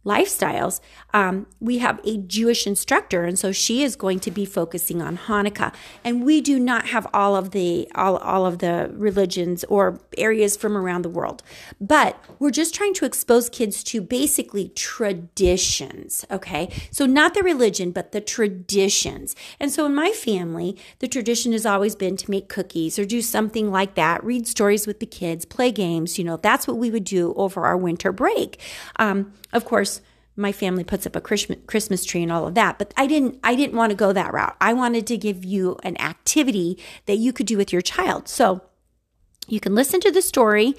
lifestyles. 0.05 0.79
Um, 1.13 1.45
we 1.59 1.79
have 1.79 1.99
a 2.05 2.17
Jewish 2.17 2.65
instructor, 2.65 3.25
and 3.25 3.37
so 3.37 3.51
she 3.51 3.83
is 3.83 3.95
going 3.95 4.19
to 4.21 4.31
be 4.31 4.45
focusing 4.45 5.01
on 5.01 5.17
Hanukkah. 5.17 5.73
And 6.03 6.23
we 6.23 6.41
do 6.41 6.59
not 6.59 6.87
have 6.87 7.05
all 7.13 7.35
of 7.35 7.51
the 7.51 7.89
all, 7.95 8.17
all 8.17 8.45
of 8.45 8.59
the 8.59 8.89
religions 8.93 9.63
or 9.65 9.99
areas 10.17 10.55
from 10.55 10.77
around 10.77 11.03
the 11.03 11.09
world, 11.09 11.43
but 11.81 12.23
we're 12.39 12.49
just 12.51 12.73
trying 12.73 12.93
to 12.95 13.05
expose 13.05 13.49
kids 13.49 13.83
to 13.85 14.01
basically 14.01 14.69
traditions. 14.69 16.25
Okay, 16.31 16.71
so 16.91 17.05
not 17.05 17.33
the 17.33 17.43
religion, 17.43 17.91
but 17.91 18.11
the 18.11 18.21
traditions. 18.21 19.35
And 19.59 19.71
so 19.71 19.85
in 19.85 19.95
my 19.95 20.11
family, 20.11 20.77
the 20.99 21.07
tradition 21.07 21.51
has 21.51 21.65
always 21.65 21.95
been 21.95 22.15
to 22.17 22.31
make 22.31 22.47
cookies 22.47 22.97
or 22.97 23.05
do 23.05 23.21
something 23.21 23.71
like 23.71 23.95
that, 23.95 24.23
read 24.23 24.47
stories 24.47 24.87
with 24.87 24.99
the 24.99 25.05
kids, 25.05 25.45
play 25.45 25.71
games. 25.71 26.17
You 26.17 26.23
know, 26.23 26.37
that's 26.37 26.67
what 26.67 26.77
we 26.77 26.89
would 26.89 27.03
do 27.03 27.33
over 27.35 27.65
our 27.65 27.77
winter 27.77 28.11
break. 28.11 28.59
Um, 28.97 29.33
of 29.51 29.65
course, 29.65 29.98
my 30.39 30.51
family 30.51 30.83
puts 30.83 31.05
up 31.05 31.15
a 31.15 31.21
Christmas 31.21 32.05
tree 32.05 32.23
and 32.23 32.31
all 32.31 32.47
of 32.47 32.55
that, 32.55 32.79
but 32.79 32.93
I 32.95 33.07
didn't 33.07 33.39
I 33.43 33.55
didn't 33.55 33.75
want 33.75 33.91
to 33.91 33.95
go 33.95 34.13
that 34.13 34.33
route. 34.33 34.55
I 34.61 34.73
wanted 34.73 35.05
to 35.07 35.17
give 35.17 35.43
you 35.43 35.77
an 35.83 35.99
activity 36.01 36.79
that 37.05 37.17
you 37.17 37.33
could 37.33 37.45
do 37.45 37.57
with 37.57 37.73
your 37.73 37.81
child. 37.81 38.27
So 38.27 38.61
you 39.47 39.59
can 39.59 39.75
listen 39.75 39.99
to 40.01 40.11
the 40.11 40.21
story, 40.21 40.75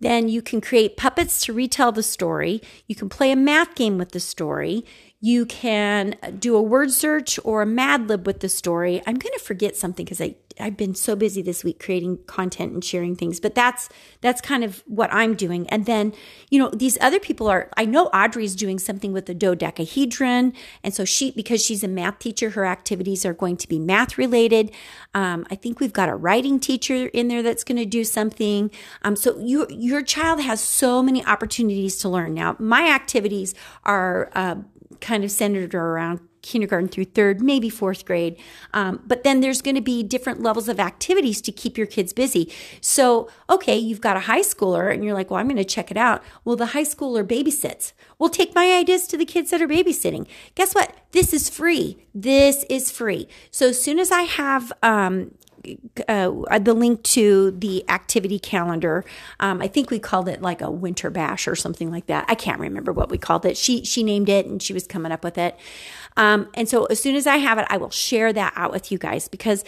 then 0.00 0.28
you 0.28 0.40
can 0.42 0.60
create 0.60 0.96
puppets 0.96 1.44
to 1.44 1.52
retell 1.52 1.92
the 1.92 2.02
story. 2.02 2.62
You 2.86 2.94
can 2.94 3.08
play 3.08 3.30
a 3.30 3.36
math 3.36 3.74
game 3.74 3.98
with 3.98 4.12
the 4.12 4.20
story. 4.20 4.84
You 5.24 5.46
can 5.46 6.16
do 6.38 6.54
a 6.54 6.60
word 6.60 6.90
search 6.90 7.40
or 7.44 7.62
a 7.62 7.66
Mad 7.66 8.10
Lib 8.10 8.26
with 8.26 8.40
the 8.40 8.48
story. 8.50 9.00
I'm 9.06 9.14
going 9.14 9.32
to 9.32 9.42
forget 9.42 9.74
something 9.74 10.04
because 10.04 10.20
I 10.20 10.34
I've 10.60 10.76
been 10.76 10.94
so 10.94 11.16
busy 11.16 11.42
this 11.42 11.64
week 11.64 11.82
creating 11.82 12.18
content 12.26 12.72
and 12.72 12.84
sharing 12.84 13.16
things, 13.16 13.40
but 13.40 13.54
that's 13.54 13.88
that's 14.20 14.40
kind 14.40 14.62
of 14.62 14.82
what 14.86 15.12
I'm 15.12 15.34
doing. 15.34 15.68
And 15.68 15.86
then, 15.86 16.12
you 16.50 16.58
know, 16.58 16.70
these 16.70 16.96
other 17.00 17.18
people 17.18 17.48
are 17.48 17.70
I 17.76 17.84
know 17.84 18.06
Audrey's 18.06 18.54
doing 18.54 18.78
something 18.78 19.12
with 19.12 19.26
the 19.26 19.34
dodecahedron, 19.34 20.52
and 20.82 20.94
so 20.94 21.04
she 21.04 21.30
because 21.32 21.64
she's 21.64 21.82
a 21.82 21.88
math 21.88 22.18
teacher, 22.18 22.50
her 22.50 22.66
activities 22.66 23.26
are 23.26 23.34
going 23.34 23.56
to 23.58 23.68
be 23.68 23.78
math 23.78 24.16
related. 24.16 24.70
Um, 25.14 25.46
I 25.50 25.56
think 25.56 25.80
we've 25.80 25.92
got 25.92 26.08
a 26.08 26.14
writing 26.14 26.60
teacher 26.60 27.06
in 27.06 27.28
there 27.28 27.42
that's 27.42 27.64
going 27.64 27.78
to 27.78 27.86
do 27.86 28.04
something. 28.04 28.70
Um, 29.02 29.16
so 29.16 29.38
your 29.38 29.66
your 29.70 30.02
child 30.02 30.40
has 30.40 30.60
so 30.60 31.02
many 31.02 31.24
opportunities 31.24 31.96
to 31.98 32.08
learn. 32.08 32.34
Now, 32.34 32.56
my 32.58 32.88
activities 32.88 33.54
are 33.84 34.30
uh, 34.34 34.56
kind 35.04 35.22
of 35.22 35.30
centered 35.30 35.74
around 35.74 36.20
kindergarten 36.40 36.88
through 36.88 37.04
third, 37.04 37.40
maybe 37.40 37.68
fourth 37.68 38.04
grade. 38.04 38.36
Um, 38.72 39.02
but 39.06 39.22
then 39.22 39.40
there's 39.40 39.62
going 39.62 39.76
to 39.76 39.82
be 39.82 40.02
different 40.02 40.42
levels 40.42 40.68
of 40.68 40.80
activities 40.80 41.40
to 41.42 41.52
keep 41.52 41.76
your 41.78 41.86
kids 41.86 42.12
busy. 42.12 42.52
So, 42.80 43.30
okay, 43.48 43.76
you've 43.76 44.00
got 44.00 44.16
a 44.16 44.20
high 44.20 44.40
schooler 44.40 44.92
and 44.92 45.04
you're 45.04 45.14
like, 45.14 45.30
well, 45.30 45.40
I'm 45.40 45.46
going 45.46 45.56
to 45.56 45.64
check 45.64 45.90
it 45.90 45.96
out. 45.96 46.22
Well, 46.44 46.56
the 46.56 46.66
high 46.66 46.84
schooler 46.84 47.24
babysits. 47.24 47.92
Well, 48.18 48.30
take 48.30 48.54
my 48.54 48.72
ideas 48.72 49.06
to 49.08 49.16
the 49.16 49.26
kids 49.26 49.50
that 49.50 49.62
are 49.62 49.68
babysitting. 49.68 50.26
Guess 50.54 50.74
what? 50.74 50.94
This 51.12 51.32
is 51.32 51.48
free. 51.48 52.06
This 52.14 52.64
is 52.68 52.90
free. 52.90 53.28
So 53.50 53.68
as 53.68 53.82
soon 53.82 53.98
as 53.98 54.10
I 54.10 54.22
have 54.22 54.72
um, 54.82 55.32
uh, 56.08 56.58
the 56.58 56.74
link 56.74 57.02
to 57.02 57.52
the 57.52 57.88
activity 57.88 58.38
calendar. 58.38 59.04
Um, 59.40 59.60
I 59.62 59.68
think 59.68 59.90
we 59.90 59.98
called 59.98 60.28
it 60.28 60.42
like 60.42 60.60
a 60.60 60.70
winter 60.70 61.10
bash 61.10 61.46
or 61.48 61.54
something 61.54 61.90
like 61.90 62.06
that. 62.06 62.24
I 62.28 62.34
can't 62.34 62.60
remember 62.60 62.92
what 62.92 63.10
we 63.10 63.18
called 63.18 63.44
it. 63.46 63.56
She 63.56 63.84
she 63.84 64.02
named 64.02 64.28
it 64.28 64.46
and 64.46 64.62
she 64.62 64.72
was 64.72 64.86
coming 64.86 65.12
up 65.12 65.24
with 65.24 65.38
it. 65.38 65.56
Um, 66.16 66.48
and 66.54 66.68
so 66.68 66.84
as 66.86 67.00
soon 67.00 67.16
as 67.16 67.26
I 67.26 67.36
have 67.36 67.58
it, 67.58 67.66
I 67.70 67.76
will 67.76 67.90
share 67.90 68.32
that 68.32 68.52
out 68.56 68.72
with 68.72 68.92
you 68.92 68.98
guys 68.98 69.28
because 69.28 69.64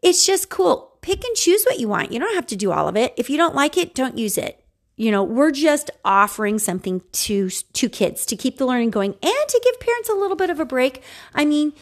it's 0.00 0.26
just 0.26 0.48
cool. 0.48 0.96
Pick 1.00 1.24
and 1.24 1.36
choose 1.36 1.64
what 1.64 1.78
you 1.78 1.88
want. 1.88 2.12
You 2.12 2.20
don't 2.20 2.34
have 2.34 2.46
to 2.46 2.56
do 2.56 2.72
all 2.72 2.88
of 2.88 2.96
it. 2.96 3.12
If 3.16 3.28
you 3.28 3.36
don't 3.36 3.54
like 3.54 3.76
it, 3.76 3.94
don't 3.94 4.18
use 4.18 4.38
it 4.38 4.62
you 4.96 5.10
know 5.10 5.22
we're 5.22 5.50
just 5.50 5.90
offering 6.04 6.58
something 6.58 7.02
to 7.12 7.48
to 7.48 7.88
kids 7.88 8.26
to 8.26 8.36
keep 8.36 8.58
the 8.58 8.66
learning 8.66 8.90
going 8.90 9.12
and 9.22 9.48
to 9.48 9.60
give 9.64 9.80
parents 9.80 10.08
a 10.08 10.14
little 10.14 10.36
bit 10.36 10.50
of 10.50 10.60
a 10.60 10.64
break 10.64 11.02
i 11.34 11.44
mean 11.44 11.72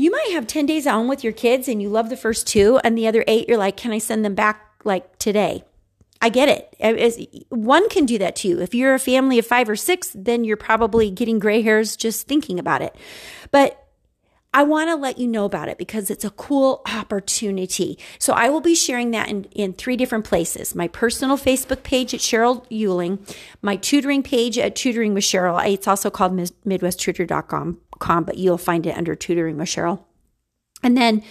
you 0.00 0.10
might 0.10 0.30
have 0.32 0.46
10 0.46 0.64
days 0.64 0.86
on 0.86 1.08
with 1.08 1.22
your 1.22 1.32
kids 1.32 1.68
and 1.68 1.82
you 1.82 1.90
love 1.90 2.08
the 2.08 2.16
first 2.16 2.46
two 2.46 2.80
and 2.82 2.96
the 2.96 3.06
other 3.06 3.22
eight 3.26 3.48
you're 3.48 3.58
like 3.58 3.76
can 3.76 3.92
i 3.92 3.98
send 3.98 4.24
them 4.24 4.34
back 4.34 4.72
like 4.82 5.18
today 5.18 5.62
i 6.22 6.28
get 6.30 6.48
it 6.48 7.46
one 7.50 7.88
can 7.90 8.06
do 8.06 8.16
that 8.16 8.34
to 8.34 8.48
you 8.48 8.60
if 8.60 8.74
you're 8.74 8.94
a 8.94 8.98
family 8.98 9.38
of 9.38 9.46
five 9.46 9.68
or 9.68 9.76
six 9.76 10.10
then 10.14 10.42
you're 10.42 10.56
probably 10.56 11.10
getting 11.10 11.38
gray 11.38 11.60
hairs 11.60 11.96
just 11.96 12.26
thinking 12.26 12.58
about 12.58 12.80
it 12.80 12.96
but 13.50 13.76
I 14.52 14.64
want 14.64 14.90
to 14.90 14.96
let 14.96 15.16
you 15.16 15.28
know 15.28 15.44
about 15.44 15.68
it 15.68 15.78
because 15.78 16.10
it's 16.10 16.24
a 16.24 16.30
cool 16.30 16.82
opportunity. 16.92 17.96
So 18.18 18.32
I 18.32 18.48
will 18.48 18.60
be 18.60 18.74
sharing 18.74 19.12
that 19.12 19.28
in, 19.28 19.44
in 19.52 19.74
three 19.74 19.96
different 19.96 20.24
places. 20.24 20.74
My 20.74 20.88
personal 20.88 21.38
Facebook 21.38 21.84
page 21.84 22.14
at 22.14 22.18
Sheryl 22.18 22.66
Euling, 22.68 23.24
my 23.62 23.76
tutoring 23.76 24.24
page 24.24 24.58
at 24.58 24.74
Tutoring 24.74 25.14
with 25.14 25.22
Sheryl. 25.22 25.64
It's 25.72 25.86
also 25.86 26.10
called 26.10 26.32
MidwestTutor.com 26.32 27.78
but 28.24 28.38
you'll 28.38 28.58
find 28.58 28.86
it 28.86 28.96
under 28.96 29.14
Tutoring 29.14 29.56
with 29.56 29.68
Sheryl. 29.68 30.04
And 30.82 30.96
then 30.96 31.22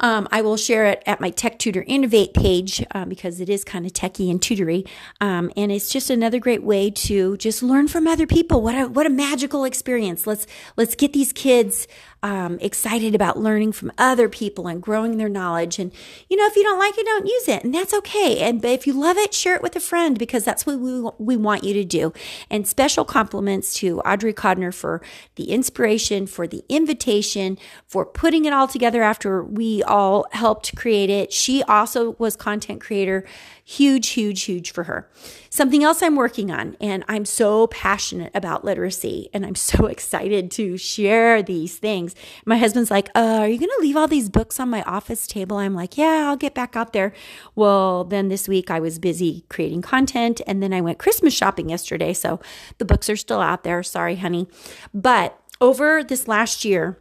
um, 0.00 0.28
I 0.30 0.42
will 0.42 0.56
share 0.56 0.86
it 0.86 1.02
at 1.06 1.20
my 1.20 1.30
Tech 1.30 1.58
Tutor 1.58 1.84
Innovate 1.86 2.34
page 2.34 2.84
um, 2.92 3.08
because 3.08 3.40
it 3.40 3.48
is 3.48 3.64
kind 3.64 3.84
of 3.84 3.92
techy 3.92 4.30
and 4.30 4.40
tutory, 4.40 4.86
um, 5.20 5.50
and 5.56 5.72
it's 5.72 5.90
just 5.90 6.10
another 6.10 6.38
great 6.38 6.62
way 6.62 6.90
to 6.90 7.36
just 7.36 7.62
learn 7.62 7.88
from 7.88 8.06
other 8.06 8.26
people. 8.26 8.62
What 8.62 8.74
a 8.74 8.86
what 8.86 9.06
a 9.06 9.10
magical 9.10 9.64
experience! 9.64 10.26
Let's 10.26 10.46
let's 10.76 10.94
get 10.94 11.12
these 11.12 11.32
kids 11.32 11.88
um, 12.22 12.58
excited 12.60 13.14
about 13.14 13.38
learning 13.38 13.72
from 13.72 13.92
other 13.96 14.28
people 14.28 14.66
and 14.66 14.82
growing 14.82 15.16
their 15.16 15.28
knowledge. 15.28 15.78
And, 15.78 15.92
you 16.28 16.36
know, 16.36 16.46
if 16.46 16.56
you 16.56 16.62
don't 16.62 16.78
like 16.78 16.98
it, 16.98 17.06
don't 17.06 17.26
use 17.26 17.48
it. 17.48 17.64
And 17.64 17.74
that's 17.74 17.94
okay. 17.94 18.40
And 18.40 18.60
but 18.60 18.72
if 18.72 18.86
you 18.86 18.92
love 18.92 19.16
it, 19.16 19.32
share 19.32 19.54
it 19.54 19.62
with 19.62 19.76
a 19.76 19.80
friend 19.80 20.18
because 20.18 20.44
that's 20.44 20.66
what 20.66 20.80
we, 20.80 21.08
we 21.18 21.36
want 21.36 21.64
you 21.64 21.74
to 21.74 21.84
do. 21.84 22.12
And 22.50 22.66
special 22.66 23.04
compliments 23.04 23.74
to 23.74 24.00
Audrey 24.00 24.34
Codner 24.34 24.74
for 24.74 25.00
the 25.36 25.50
inspiration, 25.50 26.26
for 26.26 26.46
the 26.46 26.64
invitation, 26.68 27.58
for 27.86 28.04
putting 28.04 28.44
it 28.44 28.52
all 28.52 28.68
together 28.68 29.02
after 29.02 29.42
we 29.42 29.82
all 29.84 30.26
helped 30.32 30.76
create 30.76 31.10
it. 31.10 31.32
She 31.32 31.62
also 31.64 32.12
was 32.18 32.36
content 32.36 32.80
creator 32.80 33.24
huge, 33.68 34.08
huge, 34.08 34.44
huge 34.44 34.72
for 34.72 34.84
her. 34.84 35.06
Something 35.50 35.84
else 35.84 36.02
I'm 36.02 36.16
working 36.16 36.50
on, 36.50 36.74
and 36.80 37.04
I'm 37.06 37.26
so 37.26 37.66
passionate 37.66 38.30
about 38.34 38.64
literacy, 38.64 39.28
and 39.34 39.44
I'm 39.44 39.54
so 39.54 39.84
excited 39.94 40.50
to 40.52 40.78
share 40.78 41.42
these 41.42 41.76
things. 41.76 42.07
My 42.44 42.56
husband's 42.56 42.90
like, 42.90 43.08
uh, 43.14 43.38
Are 43.40 43.48
you 43.48 43.58
going 43.58 43.70
to 43.70 43.80
leave 43.80 43.96
all 43.96 44.08
these 44.08 44.28
books 44.28 44.58
on 44.60 44.70
my 44.70 44.82
office 44.82 45.26
table? 45.26 45.56
I'm 45.58 45.74
like, 45.74 45.96
Yeah, 45.96 46.26
I'll 46.28 46.36
get 46.36 46.54
back 46.54 46.76
out 46.76 46.92
there. 46.92 47.12
Well, 47.54 48.04
then 48.04 48.28
this 48.28 48.48
week 48.48 48.70
I 48.70 48.80
was 48.80 48.98
busy 48.98 49.44
creating 49.48 49.82
content, 49.82 50.40
and 50.46 50.62
then 50.62 50.72
I 50.72 50.80
went 50.80 50.98
Christmas 50.98 51.34
shopping 51.34 51.68
yesterday. 51.68 52.12
So 52.12 52.40
the 52.78 52.84
books 52.84 53.08
are 53.08 53.16
still 53.16 53.40
out 53.40 53.64
there. 53.64 53.82
Sorry, 53.82 54.16
honey. 54.16 54.48
But 54.92 55.38
over 55.60 56.04
this 56.04 56.28
last 56.28 56.64
year, 56.64 56.98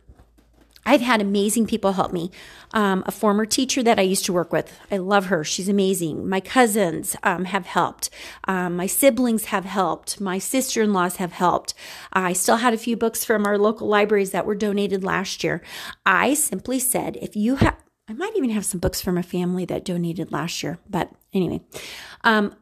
I've 0.88 1.02
had 1.02 1.20
amazing 1.22 1.68
people 1.68 1.92
help 1.92 2.14
me. 2.14 2.32
Um, 2.74 3.04
a 3.06 3.12
former 3.12 3.46
teacher 3.46 3.84
that 3.84 4.00
I 4.00 4.04
used 4.04 4.24
to 4.26 4.34
work 4.34 4.54
with, 4.54 4.80
I 4.90 4.98
love 4.98 5.26
her. 5.26 5.44
She's 5.44 5.68
amazing. 5.68 6.30
My 6.30 6.40
cousins 6.40 7.16
um, 7.24 7.44
have 7.44 7.66
helped. 7.66 8.10
Um, 8.48 8.78
my 8.78 8.88
siblings 8.88 9.46
have 9.46 9.66
helped. 9.66 10.22
My 10.22 10.38
sister 10.38 10.82
in 10.82 10.94
laws 10.94 11.18
have 11.18 11.34
helped. 11.34 11.74
I 12.14 12.32
still 12.32 12.58
had 12.58 12.74
a 12.74 12.78
few 12.78 12.96
books 12.96 13.26
from 13.26 13.46
our 13.46 13.58
local 13.58 13.88
libraries 13.88 14.32
that 14.32 14.46
were 14.46 14.56
donated 14.56 15.04
last 15.04 15.44
year. 15.44 15.62
I 16.06 16.34
simply 16.34 16.80
said, 16.80 17.18
if 17.22 17.36
you 17.36 17.58
have, 17.58 17.76
I 18.08 18.14
might 18.14 18.38
even 18.38 18.52
have 18.52 18.64
some 18.64 18.80
books 18.80 19.02
from 19.02 19.18
a 19.18 19.24
family 19.24 19.66
that 19.66 19.84
donated 19.84 20.32
last 20.32 20.64
year, 20.64 20.80
but 20.90 21.12
anyway, 21.34 21.62
um, 22.24 22.56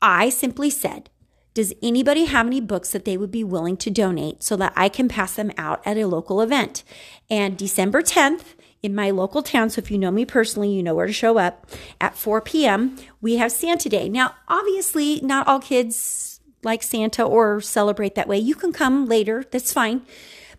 I 0.00 0.30
simply 0.30 0.70
said, 0.70 1.10
does 1.56 1.72
anybody 1.82 2.26
have 2.26 2.46
any 2.46 2.60
books 2.60 2.90
that 2.90 3.06
they 3.06 3.16
would 3.16 3.30
be 3.30 3.42
willing 3.42 3.78
to 3.78 3.90
donate 3.90 4.42
so 4.42 4.56
that 4.56 4.74
I 4.76 4.90
can 4.90 5.08
pass 5.08 5.36
them 5.36 5.50
out 5.56 5.80
at 5.86 5.96
a 5.96 6.06
local 6.06 6.42
event? 6.42 6.84
And 7.30 7.56
December 7.56 8.02
10th, 8.02 8.42
in 8.82 8.94
my 8.94 9.10
local 9.10 9.42
town, 9.42 9.70
so 9.70 9.78
if 9.78 9.90
you 9.90 9.96
know 9.96 10.10
me 10.10 10.26
personally, 10.26 10.70
you 10.70 10.82
know 10.82 10.94
where 10.94 11.06
to 11.06 11.14
show 11.14 11.38
up 11.38 11.66
at 11.98 12.14
4 12.14 12.42
p.m. 12.42 12.96
We 13.22 13.38
have 13.38 13.50
Santa 13.50 13.88
Day. 13.88 14.06
Now, 14.10 14.34
obviously, 14.48 15.18
not 15.22 15.48
all 15.48 15.58
kids 15.58 16.40
like 16.62 16.82
Santa 16.82 17.24
or 17.24 17.62
celebrate 17.62 18.16
that 18.16 18.28
way. 18.28 18.36
You 18.36 18.54
can 18.54 18.74
come 18.74 19.06
later, 19.06 19.42
that's 19.50 19.72
fine. 19.72 20.02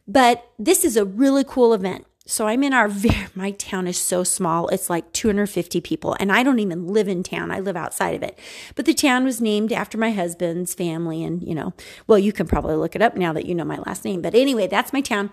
But 0.07 0.49
this 0.57 0.83
is 0.83 0.97
a 0.97 1.05
really 1.05 1.43
cool 1.43 1.75
event. 1.75 2.07
So 2.27 2.45
I'm 2.45 2.61
in 2.61 2.73
our 2.73 2.91
my 3.35 3.51
town 3.51 3.87
is 3.87 3.97
so 3.97 4.23
small. 4.23 4.67
It's 4.67 4.89
like 4.89 5.11
250 5.13 5.81
people 5.81 6.15
and 6.19 6.31
I 6.31 6.43
don't 6.43 6.59
even 6.59 6.87
live 6.87 7.07
in 7.07 7.23
town. 7.23 7.51
I 7.51 7.59
live 7.59 7.75
outside 7.75 8.15
of 8.15 8.21
it. 8.21 8.37
But 8.75 8.85
the 8.85 8.93
town 8.93 9.23
was 9.23 9.41
named 9.41 9.71
after 9.71 9.97
my 9.97 10.11
husband's 10.11 10.73
family 10.73 11.23
and, 11.23 11.41
you 11.41 11.55
know, 11.55 11.73
well, 12.05 12.19
you 12.19 12.31
can 12.31 12.45
probably 12.45 12.75
look 12.75 12.95
it 12.95 13.01
up 13.01 13.15
now 13.15 13.33
that 13.33 13.45
you 13.45 13.55
know 13.55 13.65
my 13.65 13.77
last 13.79 14.05
name. 14.05 14.21
But 14.21 14.35
anyway, 14.35 14.67
that's 14.67 14.93
my 14.93 15.01
town. 15.01 15.31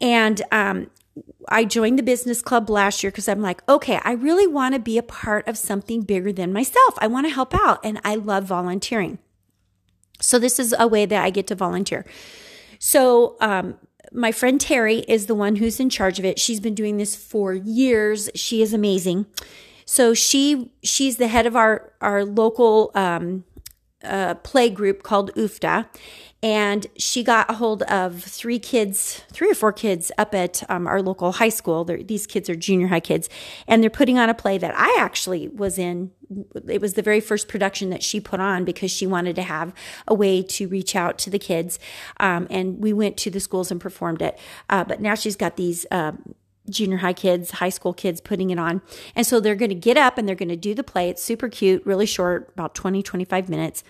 And 0.00 0.42
um 0.50 0.90
I 1.50 1.66
joined 1.66 1.98
the 1.98 2.02
business 2.02 2.40
club 2.40 2.70
last 2.70 3.02
year 3.02 3.10
because 3.10 3.28
I'm 3.28 3.42
like, 3.42 3.62
okay, 3.68 4.00
I 4.02 4.12
really 4.12 4.46
want 4.46 4.74
to 4.74 4.80
be 4.80 4.96
a 4.96 5.02
part 5.02 5.46
of 5.46 5.58
something 5.58 6.00
bigger 6.00 6.32
than 6.32 6.54
myself. 6.54 6.94
I 6.98 7.06
want 7.06 7.26
to 7.26 7.34
help 7.34 7.54
out 7.54 7.80
and 7.84 8.00
I 8.02 8.14
love 8.14 8.44
volunteering. 8.44 9.18
So 10.20 10.38
this 10.38 10.58
is 10.58 10.74
a 10.78 10.88
way 10.88 11.04
that 11.04 11.22
I 11.22 11.28
get 11.28 11.46
to 11.48 11.54
volunteer. 11.54 12.06
So, 12.78 13.36
um, 13.40 13.76
my 14.14 14.32
friend 14.32 14.60
Terry 14.60 15.00
is 15.00 15.26
the 15.26 15.34
one 15.34 15.56
who's 15.56 15.80
in 15.80 15.90
charge 15.90 16.18
of 16.18 16.24
it. 16.24 16.38
She's 16.38 16.60
been 16.60 16.74
doing 16.74 16.96
this 16.96 17.16
for 17.16 17.54
years. 17.54 18.30
She 18.34 18.62
is 18.62 18.72
amazing. 18.72 19.26
So 19.84 20.14
she 20.14 20.70
she's 20.82 21.16
the 21.16 21.28
head 21.28 21.46
of 21.46 21.56
our 21.56 21.92
our 22.00 22.24
local 22.24 22.90
um, 22.94 23.44
uh, 24.04 24.34
play 24.36 24.70
group 24.70 25.02
called 25.02 25.32
UFTA, 25.34 25.86
and 26.42 26.86
she 26.96 27.22
got 27.22 27.48
a 27.48 27.54
hold 27.54 27.82
of 27.84 28.22
three 28.22 28.58
kids, 28.58 29.22
three 29.32 29.50
or 29.50 29.54
four 29.54 29.72
kids 29.72 30.10
up 30.18 30.34
at 30.34 30.68
um, 30.68 30.86
our 30.86 31.00
local 31.00 31.32
high 31.32 31.48
school. 31.48 31.84
They're, 31.84 32.02
these 32.02 32.26
kids 32.26 32.50
are 32.50 32.56
junior 32.56 32.88
high 32.88 33.00
kids, 33.00 33.28
and 33.68 33.82
they're 33.82 33.90
putting 33.90 34.18
on 34.18 34.28
a 34.28 34.34
play 34.34 34.58
that 34.58 34.74
I 34.76 34.96
actually 34.98 35.48
was 35.48 35.78
in. 35.78 36.10
It 36.68 36.80
was 36.80 36.94
the 36.94 37.02
very 37.02 37.20
first 37.20 37.46
production 37.46 37.90
that 37.90 38.02
she 38.02 38.18
put 38.18 38.40
on 38.40 38.64
because 38.64 38.90
she 38.90 39.06
wanted 39.06 39.36
to 39.36 39.42
have 39.42 39.72
a 40.08 40.14
way 40.14 40.42
to 40.42 40.66
reach 40.66 40.96
out 40.96 41.18
to 41.18 41.30
the 41.30 41.38
kids. 41.38 41.78
Um, 42.18 42.46
and 42.50 42.78
we 42.78 42.92
went 42.92 43.16
to 43.18 43.30
the 43.30 43.40
schools 43.40 43.70
and 43.70 43.80
performed 43.80 44.22
it. 44.22 44.38
Uh, 44.70 44.82
but 44.84 45.00
now 45.00 45.14
she's 45.14 45.36
got 45.36 45.56
these. 45.56 45.86
Uh, 45.90 46.12
junior 46.68 46.98
high 46.98 47.12
kids, 47.12 47.52
high 47.52 47.68
school 47.68 47.92
kids 47.92 48.20
putting 48.20 48.50
it 48.50 48.58
on. 48.58 48.82
And 49.14 49.26
so 49.26 49.40
they're 49.40 49.56
going 49.56 49.70
to 49.70 49.74
get 49.74 49.96
up 49.96 50.18
and 50.18 50.28
they're 50.28 50.34
going 50.34 50.48
to 50.48 50.56
do 50.56 50.74
the 50.74 50.84
play. 50.84 51.08
It's 51.08 51.22
super 51.22 51.48
cute, 51.48 51.84
really 51.84 52.06
short, 52.06 52.50
about 52.52 52.74
20, 52.74 53.02
25 53.02 53.48
minutes 53.48 53.84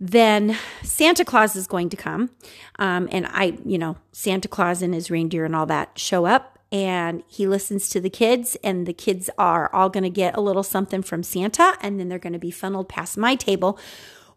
then 0.00 0.56
Santa 0.84 1.24
Claus 1.24 1.56
is 1.56 1.66
going 1.66 1.88
to 1.88 1.96
come. 1.96 2.30
Um, 2.78 3.08
and 3.10 3.26
I, 3.26 3.58
you 3.64 3.78
know, 3.78 3.96
Santa 4.12 4.46
Claus 4.46 4.80
and 4.80 4.94
his 4.94 5.10
reindeer 5.10 5.44
and 5.44 5.56
all 5.56 5.66
that 5.66 5.98
show 5.98 6.24
up 6.24 6.58
and 6.70 7.22
he 7.26 7.46
listens 7.46 7.88
to 7.88 8.00
the 8.00 8.10
kids, 8.10 8.56
and 8.62 8.86
the 8.86 8.92
kids 8.92 9.30
are 9.38 9.72
all 9.74 9.88
going 9.88 10.04
to 10.04 10.10
get 10.10 10.36
a 10.36 10.40
little 10.40 10.62
something 10.62 11.02
from 11.02 11.22
Santa, 11.22 11.76
and 11.80 11.98
then 11.98 12.08
they're 12.08 12.18
going 12.18 12.34
to 12.34 12.38
be 12.38 12.50
funneled 12.50 12.88
past 12.88 13.16
my 13.16 13.34
table 13.34 13.78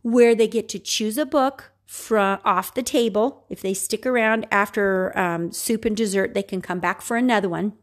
where 0.02 0.34
they 0.34 0.48
get 0.48 0.70
to 0.70 0.80
choose 0.80 1.18
a 1.18 1.26
book 1.26 1.72
from 1.92 2.40
off 2.46 2.74
the 2.74 2.82
table. 2.82 3.44
If 3.50 3.60
they 3.60 3.74
stick 3.74 4.06
around 4.06 4.48
after 4.50 5.12
um, 5.20 5.52
soup 5.52 5.84
and 5.84 5.96
dessert, 5.96 6.34
they 6.34 6.42
can 6.42 6.62
come 6.62 6.80
back 6.80 7.02
for 7.02 7.18
another 7.18 7.50
one. 7.50 7.74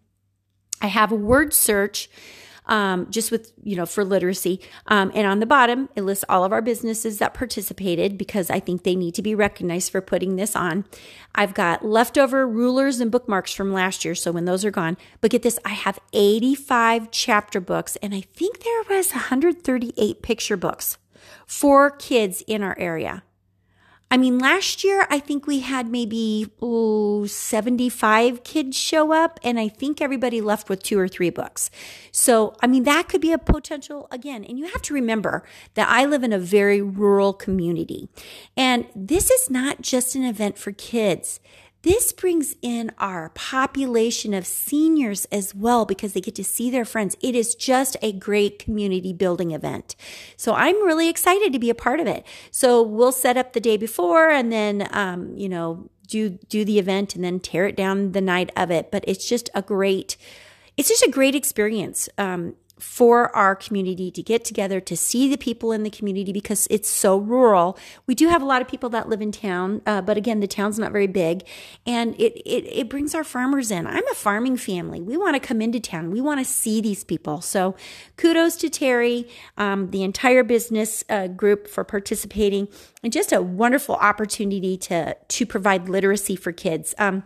I 0.81 0.87
have 0.87 1.13
a 1.13 1.15
word 1.15 1.53
search 1.53 2.09
um, 2.65 3.11
just 3.11 3.31
with, 3.31 3.53
you 3.63 3.77
know, 3.77 3.85
for 3.85 4.07
literacy. 4.07 4.63
Um, 4.87 5.13
and 5.15 5.27
on 5.27 5.41
the 5.41 5.47
bottom, 5.47 5.91
it 5.95 6.05
lists 6.05 6.25
all 6.27 6.43
of 6.43 6.53
our 6.53 6.63
businesses 6.63 7.19
that 7.19 7.35
participated 7.35 8.17
because 8.17 8.49
I 8.49 8.61
think 8.61 8.83
they 8.83 8.97
need 8.97 9.15
to 9.15 9.21
be 9.21 9.35
recognized 9.35 9.93
for 9.93 10.01
putting 10.01 10.37
this 10.37 10.57
on. 10.57 10.87
I've 11.35 11.53
got 11.53 11.85
leftover 11.85 12.49
rulers 12.49 13.01
and 13.01 13.11
bookmarks 13.11 13.53
from 13.53 13.75
last 13.75 14.07
year. 14.07 14.15
So 14.15 14.33
when 14.33 14.47
those 14.47 14.65
are 14.65 14.71
gone, 14.71 14.97
but 15.21 15.31
get 15.31 15.43
this, 15.43 15.59
I 15.67 15.75
have 15.75 15.99
85 16.15 17.11
chapter 17.11 17.61
books 17.61 17.97
and 17.97 18.15
I 18.15 18.23
think 18.23 18.61
there 18.61 18.85
was 18.89 19.11
138 19.11 20.23
picture 20.23 20.57
books 20.57 20.97
for 21.47 21.91
kids 21.91 22.43
in 22.47 22.63
our 22.63 22.77
area. 22.79 23.23
I 24.11 24.17
mean, 24.17 24.39
last 24.39 24.85
year, 24.85 25.07
I 25.11 25.19
think 25.19 25.47
we 25.47 25.61
had 25.61 25.87
maybe 25.87 26.51
oh, 26.63 27.27
75 27.27 28.43
kids 28.43 28.77
show 28.77 29.13
up, 29.13 29.39
and 29.43 29.61
I 29.61 29.69
think 29.69 30.01
everybody 30.01 30.41
left 30.41 30.71
with 30.71 30.83
two 30.83 30.99
or 30.99 31.09
three 31.09 31.29
books. 31.29 31.71
So, 32.11 32.57
I 32.63 32.69
mean, 32.69 32.85
that 32.85 33.09
could 33.09 33.21
be 33.21 33.33
a 33.33 33.39
potential 33.39 34.09
again. 34.11 34.45
And 34.45 34.59
you 34.59 34.67
have 34.67 34.81
to 34.83 34.95
remember 34.95 35.45
that 35.75 35.89
I 35.91 36.07
live 36.07 36.23
in 36.23 36.33
a 36.33 36.39
very 36.39 36.81
rural 36.81 37.35
community. 37.35 38.09
And 38.57 38.87
this 38.97 39.31
is 39.31 39.51
not 39.51 39.83
just 39.83 40.15
an 40.15 40.25
event 40.25 40.57
for 40.57 40.73
kids. 40.73 41.41
This 41.83 42.13
brings 42.13 42.57
in 42.61 42.91
our 42.99 43.29
population 43.31 44.35
of 44.35 44.47
seniors 44.47 45.27
as 45.27 45.55
well 45.55 45.85
because 45.85 46.13
they 46.13 46.21
get 46.21 46.35
to 46.35 46.45
see 46.45 46.71
their 46.71 46.85
friends. 46.85 47.17
It 47.21 47.37
is 47.37 47.55
just 47.55 47.97
a 48.03 48.13
great 48.13 48.59
community 48.59 49.13
building 49.13 49.53
event. 49.53 49.95
So 50.37 50.55
I'm 50.55 50.85
really 50.85 51.09
excited 51.09 51.53
to 51.53 51.59
be 51.59 51.71
a 51.71 51.77
part 51.77 52.01
of 52.01 52.09
it. 52.09 52.27
So 52.51 52.83
we'll 52.83 53.13
set 53.13 53.37
up 53.37 53.53
the 53.53 53.61
day 53.61 53.77
before 53.77 54.29
and 54.29 54.51
then, 54.51 54.89
um, 54.91 55.37
you 55.37 55.49
know, 55.49 55.89
do, 56.09 56.31
do 56.49 56.65
the 56.65 56.81
event 56.81 57.15
and 57.15 57.23
then 57.23 57.39
tear 57.39 57.67
it 57.67 57.77
down 57.77 58.11
the 58.11 58.21
night 58.21 58.51
of 58.57 58.73
it. 58.73 58.91
But 58.91 59.05
it's 59.07 59.29
just 59.29 59.49
a 59.55 59.63
great, 59.63 60.17
it's 60.77 60.89
just 60.89 61.05
a 61.05 61.11
great 61.11 61.37
experience. 61.37 62.09
Um, 62.19 62.57
for 62.79 63.35
our 63.35 63.55
community 63.55 64.11
to 64.11 64.23
get 64.23 64.45
together 64.45 64.81
to 64.81 64.97
see 64.97 65.29
the 65.29 65.37
people 65.37 65.73
in 65.73 65.83
the 65.83 65.91
community 65.91 66.33
because 66.33 66.67
it's 66.71 66.89
so 66.89 67.17
rural. 67.17 67.79
We 68.07 68.15
do 68.15 68.29
have 68.29 68.43
a 68.43 68.45
lot 68.45 68.63
of 68.63 68.69
people 68.69 68.89
that 68.91 69.09
live 69.09 69.21
in 69.21 69.33
town, 69.33 69.83
uh, 69.87 70.01
but 70.03 70.17
again, 70.17 70.41
the 70.41 70.47
town's 70.47 70.79
not 70.79 70.93
very 70.93 71.07
big, 71.07 71.45
and 71.87 72.15
it, 72.21 72.41
it 72.47 72.65
it 72.67 72.89
brings 72.89 73.15
our 73.15 73.25
farmers 73.25 73.71
in. 73.71 73.87
I'm 73.87 74.07
a 74.09 74.15
farming 74.15 74.57
family. 74.57 75.01
We 75.01 75.17
want 75.17 75.35
to 75.35 75.41
come 75.41 75.61
into 75.61 75.81
town. 75.81 76.11
We 76.11 76.21
want 76.21 76.41
to 76.41 76.45
see 76.45 76.81
these 76.81 77.05
people. 77.05 77.41
So, 77.41 77.75
kudos 78.17 78.57
to 78.57 78.71
Terry, 78.71 79.29
um, 79.57 79.91
the 79.91 80.03
entire 80.03 80.45
business 80.45 81.05
uh, 81.09 81.27
group 81.29 81.69
for 81.69 81.85
participating, 81.85 82.69
and 83.03 83.13
just 83.13 83.33
a 83.33 83.43
wonderful 83.43 83.97
opportunity 83.97 84.77
to 84.79 85.15
to 85.15 85.47
provide 85.47 85.89
literacy 85.89 86.37
for 86.37 86.53
kids. 86.53 86.95
Um, 86.99 87.25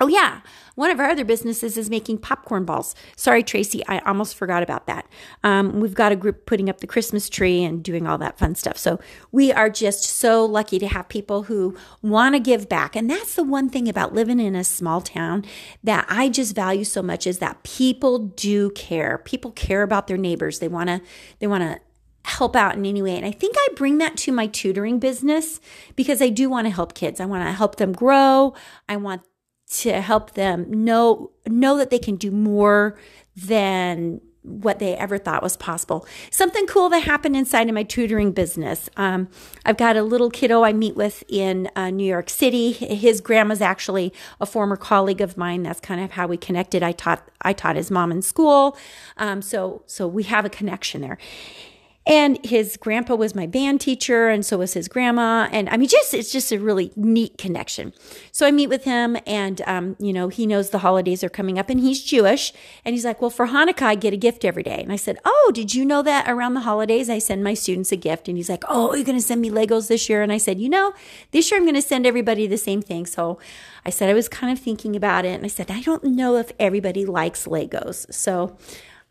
Oh, 0.00 0.08
yeah. 0.08 0.40
One 0.74 0.90
of 0.90 0.98
our 0.98 1.10
other 1.10 1.24
businesses 1.24 1.76
is 1.76 1.90
making 1.90 2.18
popcorn 2.18 2.64
balls. 2.64 2.94
Sorry, 3.14 3.42
Tracy, 3.42 3.86
I 3.86 3.98
almost 4.00 4.34
forgot 4.34 4.62
about 4.62 4.86
that. 4.86 5.06
Um, 5.44 5.80
we've 5.80 5.94
got 5.94 6.12
a 6.12 6.16
group 6.16 6.46
putting 6.46 6.70
up 6.70 6.80
the 6.80 6.86
Christmas 6.86 7.28
tree 7.28 7.62
and 7.62 7.82
doing 7.82 8.06
all 8.06 8.16
that 8.18 8.38
fun 8.38 8.54
stuff. 8.54 8.78
So 8.78 8.98
we 9.32 9.52
are 9.52 9.68
just 9.68 10.04
so 10.04 10.44
lucky 10.46 10.78
to 10.78 10.88
have 10.88 11.08
people 11.08 11.44
who 11.44 11.76
want 12.00 12.34
to 12.34 12.40
give 12.40 12.70
back. 12.70 12.96
And 12.96 13.10
that's 13.10 13.34
the 13.34 13.44
one 13.44 13.68
thing 13.68 13.86
about 13.86 14.14
living 14.14 14.40
in 14.40 14.56
a 14.56 14.64
small 14.64 15.02
town 15.02 15.44
that 15.84 16.06
I 16.08 16.30
just 16.30 16.54
value 16.54 16.84
so 16.84 17.02
much 17.02 17.26
is 17.26 17.38
that 17.40 17.62
people 17.62 18.18
do 18.18 18.70
care. 18.70 19.18
People 19.18 19.50
care 19.50 19.82
about 19.82 20.06
their 20.06 20.16
neighbors. 20.16 20.58
They 20.58 20.68
want 20.68 20.88
to, 20.88 21.02
they 21.38 21.46
want 21.46 21.64
to 21.64 21.80
help 22.24 22.56
out 22.56 22.76
in 22.76 22.86
any 22.86 23.02
way. 23.02 23.16
And 23.16 23.26
I 23.26 23.30
think 23.30 23.56
I 23.58 23.68
bring 23.74 23.98
that 23.98 24.16
to 24.18 24.32
my 24.32 24.46
tutoring 24.46 24.98
business 24.98 25.60
because 25.96 26.22
I 26.22 26.28
do 26.28 26.48
want 26.48 26.66
to 26.66 26.70
help 26.70 26.94
kids. 26.94 27.20
I 27.20 27.26
want 27.26 27.44
to 27.46 27.52
help 27.52 27.76
them 27.76 27.92
grow. 27.92 28.54
I 28.88 28.96
want 28.96 29.22
to 29.72 30.00
help 30.00 30.32
them 30.32 30.84
know 30.84 31.30
know 31.46 31.76
that 31.78 31.90
they 31.90 31.98
can 31.98 32.16
do 32.16 32.30
more 32.30 32.98
than 33.34 34.20
what 34.42 34.80
they 34.80 34.96
ever 34.96 35.18
thought 35.18 35.42
was 35.42 35.56
possible. 35.56 36.04
Something 36.30 36.66
cool 36.66 36.88
that 36.88 37.04
happened 37.04 37.36
inside 37.36 37.68
of 37.68 37.74
my 37.74 37.84
tutoring 37.84 38.32
business. 38.32 38.90
Um, 38.96 39.28
I've 39.64 39.76
got 39.76 39.96
a 39.96 40.02
little 40.02 40.30
kiddo 40.30 40.64
I 40.64 40.72
meet 40.72 40.96
with 40.96 41.22
in 41.28 41.70
uh, 41.76 41.90
New 41.90 42.04
York 42.04 42.28
City. 42.28 42.72
His 42.72 43.20
grandma's 43.20 43.60
actually 43.60 44.12
a 44.40 44.46
former 44.46 44.76
colleague 44.76 45.20
of 45.20 45.36
mine. 45.36 45.62
That's 45.62 45.80
kind 45.80 46.00
of 46.02 46.12
how 46.12 46.26
we 46.26 46.36
connected. 46.36 46.82
I 46.82 46.92
taught 46.92 47.28
I 47.42 47.52
taught 47.52 47.76
his 47.76 47.90
mom 47.90 48.10
in 48.10 48.22
school, 48.22 48.76
um, 49.16 49.42
so 49.42 49.82
so 49.86 50.06
we 50.08 50.24
have 50.24 50.44
a 50.44 50.50
connection 50.50 51.00
there. 51.00 51.18
And 52.04 52.44
his 52.44 52.76
grandpa 52.76 53.14
was 53.14 53.34
my 53.34 53.46
band 53.46 53.80
teacher, 53.80 54.28
and 54.28 54.44
so 54.44 54.58
was 54.58 54.74
his 54.74 54.88
grandma. 54.88 55.48
And 55.52 55.68
I 55.68 55.76
mean, 55.76 55.88
just 55.88 56.12
it's 56.14 56.32
just 56.32 56.50
a 56.50 56.58
really 56.58 56.90
neat 56.96 57.38
connection. 57.38 57.92
So 58.32 58.44
I 58.44 58.50
meet 58.50 58.66
with 58.66 58.82
him, 58.84 59.16
and 59.24 59.62
um, 59.66 59.96
you 60.00 60.12
know, 60.12 60.28
he 60.28 60.44
knows 60.44 60.70
the 60.70 60.78
holidays 60.78 61.22
are 61.22 61.28
coming 61.28 61.60
up, 61.60 61.70
and 61.70 61.78
he's 61.78 62.02
Jewish. 62.02 62.52
And 62.84 62.92
he's 62.94 63.04
like, 63.04 63.20
"Well, 63.20 63.30
for 63.30 63.46
Hanukkah, 63.46 63.82
I 63.82 63.94
get 63.94 64.12
a 64.12 64.16
gift 64.16 64.44
every 64.44 64.64
day." 64.64 64.82
And 64.82 64.92
I 64.92 64.96
said, 64.96 65.18
"Oh, 65.24 65.52
did 65.54 65.74
you 65.74 65.84
know 65.84 66.02
that 66.02 66.28
around 66.28 66.54
the 66.54 66.60
holidays 66.60 67.08
I 67.08 67.18
send 67.18 67.44
my 67.44 67.54
students 67.54 67.92
a 67.92 67.96
gift?" 67.96 68.26
And 68.26 68.36
he's 68.36 68.48
like, 68.48 68.64
"Oh, 68.68 68.94
you're 68.94 69.04
going 69.04 69.18
to 69.18 69.22
send 69.22 69.40
me 69.40 69.50
Legos 69.50 69.86
this 69.86 70.08
year?" 70.08 70.22
And 70.22 70.32
I 70.32 70.38
said, 70.38 70.58
"You 70.58 70.68
know, 70.68 70.94
this 71.30 71.50
year 71.50 71.60
I'm 71.60 71.66
going 71.66 71.76
to 71.76 71.82
send 71.82 72.04
everybody 72.04 72.48
the 72.48 72.58
same 72.58 72.82
thing." 72.82 73.06
So 73.06 73.38
I 73.86 73.90
said 73.90 74.08
I 74.08 74.14
was 74.14 74.28
kind 74.28 74.52
of 74.52 74.58
thinking 74.62 74.96
about 74.96 75.24
it, 75.24 75.34
and 75.34 75.44
I 75.44 75.48
said, 75.48 75.70
"I 75.70 75.82
don't 75.82 76.02
know 76.02 76.34
if 76.36 76.50
everybody 76.58 77.04
likes 77.04 77.46
Legos." 77.46 78.12
So 78.12 78.56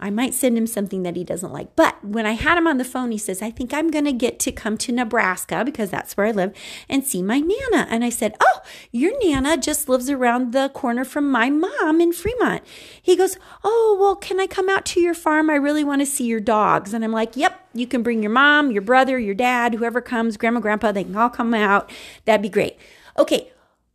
I 0.01 0.09
might 0.09 0.33
send 0.33 0.57
him 0.57 0.65
something 0.65 1.03
that 1.03 1.15
he 1.15 1.23
doesn't 1.23 1.53
like. 1.53 1.75
But 1.75 2.03
when 2.03 2.25
I 2.25 2.31
had 2.31 2.57
him 2.57 2.65
on 2.65 2.77
the 2.77 2.83
phone, 2.83 3.11
he 3.11 3.17
says, 3.19 3.41
I 3.41 3.51
think 3.51 3.73
I'm 3.73 3.91
going 3.91 4.05
to 4.05 4.11
get 4.11 4.39
to 4.39 4.51
come 4.51 4.77
to 4.79 4.91
Nebraska 4.91 5.63
because 5.63 5.91
that's 5.91 6.17
where 6.17 6.25
I 6.25 6.31
live 6.31 6.53
and 6.89 7.05
see 7.05 7.21
my 7.21 7.39
Nana. 7.39 7.87
And 7.89 8.03
I 8.03 8.09
said, 8.09 8.35
Oh, 8.41 8.61
your 8.91 9.13
Nana 9.23 9.57
just 9.57 9.87
lives 9.87 10.09
around 10.09 10.53
the 10.53 10.69
corner 10.69 11.05
from 11.05 11.29
my 11.29 11.51
mom 11.51 12.01
in 12.01 12.13
Fremont. 12.13 12.63
He 12.99 13.15
goes, 13.15 13.37
Oh, 13.63 13.97
well, 13.99 14.15
can 14.15 14.39
I 14.39 14.47
come 14.47 14.69
out 14.69 14.85
to 14.87 14.99
your 14.99 15.13
farm? 15.13 15.49
I 15.49 15.55
really 15.55 15.83
want 15.83 16.01
to 16.01 16.05
see 16.07 16.25
your 16.25 16.39
dogs. 16.39 16.93
And 16.93 17.03
I'm 17.03 17.11
like, 17.11 17.37
Yep, 17.37 17.59
you 17.73 17.85
can 17.85 18.01
bring 18.01 18.23
your 18.23 18.31
mom, 18.31 18.71
your 18.71 18.81
brother, 18.81 19.19
your 19.19 19.35
dad, 19.35 19.75
whoever 19.75 20.01
comes, 20.01 20.35
grandma, 20.35 20.59
grandpa, 20.59 20.91
they 20.91 21.03
can 21.03 21.15
all 21.15 21.29
come 21.29 21.53
out. 21.53 21.91
That'd 22.25 22.41
be 22.41 22.49
great. 22.49 22.77
Okay, 23.19 23.51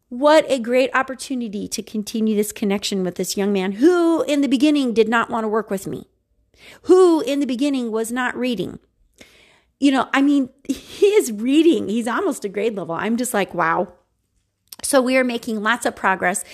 what 0.09 0.45
a 0.49 0.59
great 0.59 0.91
opportunity 0.95 1.67
to 1.69 1.83
continue 1.83 2.37
this 2.37 2.53
connection 2.53 3.03
with 3.03 3.17
this 3.17 3.37
young 3.37 3.53
man 3.53 3.73
who, 3.73 4.23
in 4.23 4.41
the 4.41 4.49
beginning, 4.49 4.95
did 4.95 5.09
not 5.09 5.31
want 5.31 5.45
to 5.45 5.49
work 5.49 5.71
with 5.71 5.87
me, 5.87 6.07
who, 6.83 7.21
in 7.21 7.41
the 7.41 7.47
beginning, 7.47 7.91
was 7.91 8.13
not 8.13 8.37
reading. 8.37 8.79
You 9.81 9.91
know, 9.91 10.09
I 10.15 10.23
mean, 10.23 10.51
he 10.69 11.07
is 11.07 11.33
reading. 11.33 11.89
He's 11.89 12.09
almost 12.09 12.45
a 12.45 12.49
grade 12.49 12.77
level. 12.77 12.95
I'm 12.95 13.17
just 13.17 13.35
like, 13.35 13.53
wow. 13.53 13.93
So 14.83 15.03
we 15.03 15.17
are 15.17 15.25
making 15.25 15.63
lots 15.63 15.87
of 15.87 15.97
progress. 15.97 16.45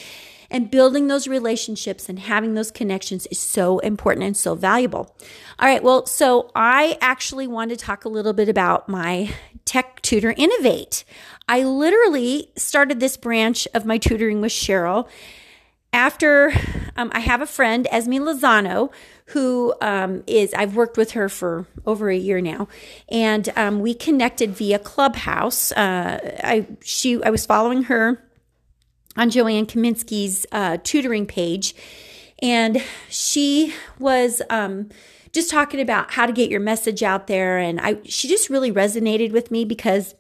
And 0.51 0.71
building 0.71 1.07
those 1.07 1.27
relationships 1.27 2.11
and 2.11 2.19
having 2.19 2.53
those 2.53 2.71
connections 2.71 3.27
is 3.29 3.39
so 3.39 3.79
important 3.79 4.27
and 4.27 4.37
so 4.37 4.55
valuable. 4.55 5.17
All 5.59 5.67
right. 5.67 5.83
Well, 5.83 6.05
so 6.05 6.51
I 6.55 6.99
actually 7.01 7.47
want 7.47 7.71
to 7.71 7.77
talk 7.77 8.05
a 8.05 8.11
little 8.11 8.35
bit 8.35 8.51
about 8.51 8.87
my 8.87 9.35
Tech 9.65 10.03
Tutor 10.03 10.35
Innovate. 10.37 11.05
I 11.53 11.65
literally 11.65 12.51
started 12.57 12.99
this 12.99 13.19
branch 13.19 13.69
of 13.75 13.85
my 13.85 13.99
tutoring 13.99 14.41
with 14.41 14.53
Sheryl 14.53 15.07
after 15.93 16.51
um, 16.97 17.11
I 17.13 17.21
have 17.21 17.43
a 17.43 17.47
friend, 17.47 17.87
Esme 17.91 18.13
Lozano, 18.13 18.91
who 19.27 19.75
um, 19.83 20.25
is 20.27 20.55
I've 20.55 20.77
worked 20.77 20.97
with 20.97 21.11
her 21.11 21.29
for 21.29 21.67
over 21.85 22.09
a 22.09 22.17
year 22.17 22.41
now, 22.41 22.69
and 23.11 23.51
um, 23.55 23.81
we 23.81 23.93
connected 23.93 24.53
via 24.53 24.79
Clubhouse. 24.79 25.73
Uh, 25.73 26.39
I 26.43 26.69
she 26.83 27.23
I 27.23 27.29
was 27.29 27.45
following 27.45 27.83
her 27.83 28.27
on 29.19 29.29
Joanne 29.29 29.67
Kaminsky's 29.67 30.47
uh, 30.53 30.79
tutoring 30.83 31.27
page, 31.27 31.75
and 32.41 32.83
she 33.11 33.75
was 33.99 34.41
um, 34.49 34.89
just 35.35 35.51
talking 35.51 35.81
about 35.81 36.13
how 36.13 36.25
to 36.25 36.33
get 36.33 36.49
your 36.49 36.61
message 36.61 37.03
out 37.03 37.27
there, 37.27 37.59
and 37.59 37.79
I 37.79 37.99
she 38.05 38.27
just 38.27 38.49
really 38.49 38.73
resonated 38.73 39.33
with 39.33 39.51
me 39.51 39.67
because 39.67 40.15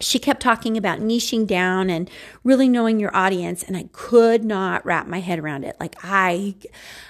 she 0.00 0.18
kept 0.18 0.42
talking 0.42 0.76
about 0.76 0.98
niching 0.98 1.46
down 1.46 1.88
and 1.88 2.10
really 2.42 2.68
knowing 2.68 2.98
your 2.98 3.14
audience 3.16 3.62
and 3.62 3.76
i 3.76 3.84
could 3.92 4.44
not 4.44 4.84
wrap 4.84 5.06
my 5.06 5.20
head 5.20 5.38
around 5.38 5.64
it. 5.64 5.76
Like 5.78 5.94
i 6.02 6.54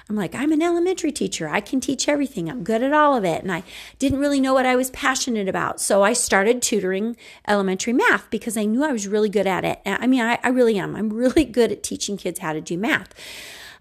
i'm 0.08 0.16
like 0.16 0.34
i'm 0.34 0.52
an 0.52 0.60
elementary 0.60 1.10
teacher. 1.10 1.48
I 1.48 1.60
can 1.60 1.80
teach 1.80 2.08
everything. 2.08 2.50
I'm 2.50 2.62
good 2.62 2.82
at 2.82 2.92
all 2.92 3.16
of 3.16 3.24
it. 3.24 3.42
And 3.42 3.50
i 3.50 3.62
didn't 3.98 4.18
really 4.18 4.40
know 4.40 4.52
what 4.52 4.66
i 4.66 4.76
was 4.76 4.90
passionate 4.90 5.48
about. 5.48 5.80
So 5.80 6.02
i 6.02 6.12
started 6.12 6.60
tutoring 6.60 7.16
elementary 7.48 7.94
math 7.94 8.28
because 8.30 8.56
i 8.56 8.64
knew 8.64 8.84
i 8.84 8.92
was 8.92 9.08
really 9.08 9.30
good 9.30 9.46
at 9.46 9.64
it. 9.64 9.80
I 9.86 10.06
mean 10.06 10.20
i, 10.20 10.38
I 10.42 10.48
really 10.48 10.78
am. 10.78 10.94
I'm 10.94 11.10
really 11.12 11.44
good 11.44 11.72
at 11.72 11.82
teaching 11.82 12.16
kids 12.16 12.40
how 12.40 12.52
to 12.52 12.60
do 12.60 12.76
math. 12.76 13.14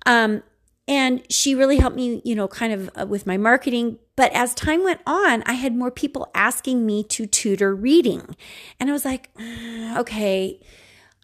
Um, 0.06 0.44
and 0.88 1.24
she 1.30 1.56
really 1.56 1.78
helped 1.78 1.96
me, 1.96 2.22
you 2.26 2.36
know, 2.36 2.48
kind 2.48 2.74
of 2.74 2.90
uh, 3.00 3.06
with 3.06 3.26
my 3.26 3.38
marketing. 3.38 4.00
But 4.16 4.32
as 4.34 4.54
time 4.54 4.84
went 4.84 5.02
on, 5.08 5.42
I 5.44 5.54
had 5.54 5.76
more 5.76 5.92
people 5.92 6.30
asking 6.36 6.86
me 6.86 7.04
to 7.06 7.26
tutor 7.26 7.76
reading. 7.76 8.36
And 8.80 8.90
I 8.90 8.94
was 8.94 9.06
like, 9.06 9.34
mm, 9.36 9.98
okay, 9.98 10.60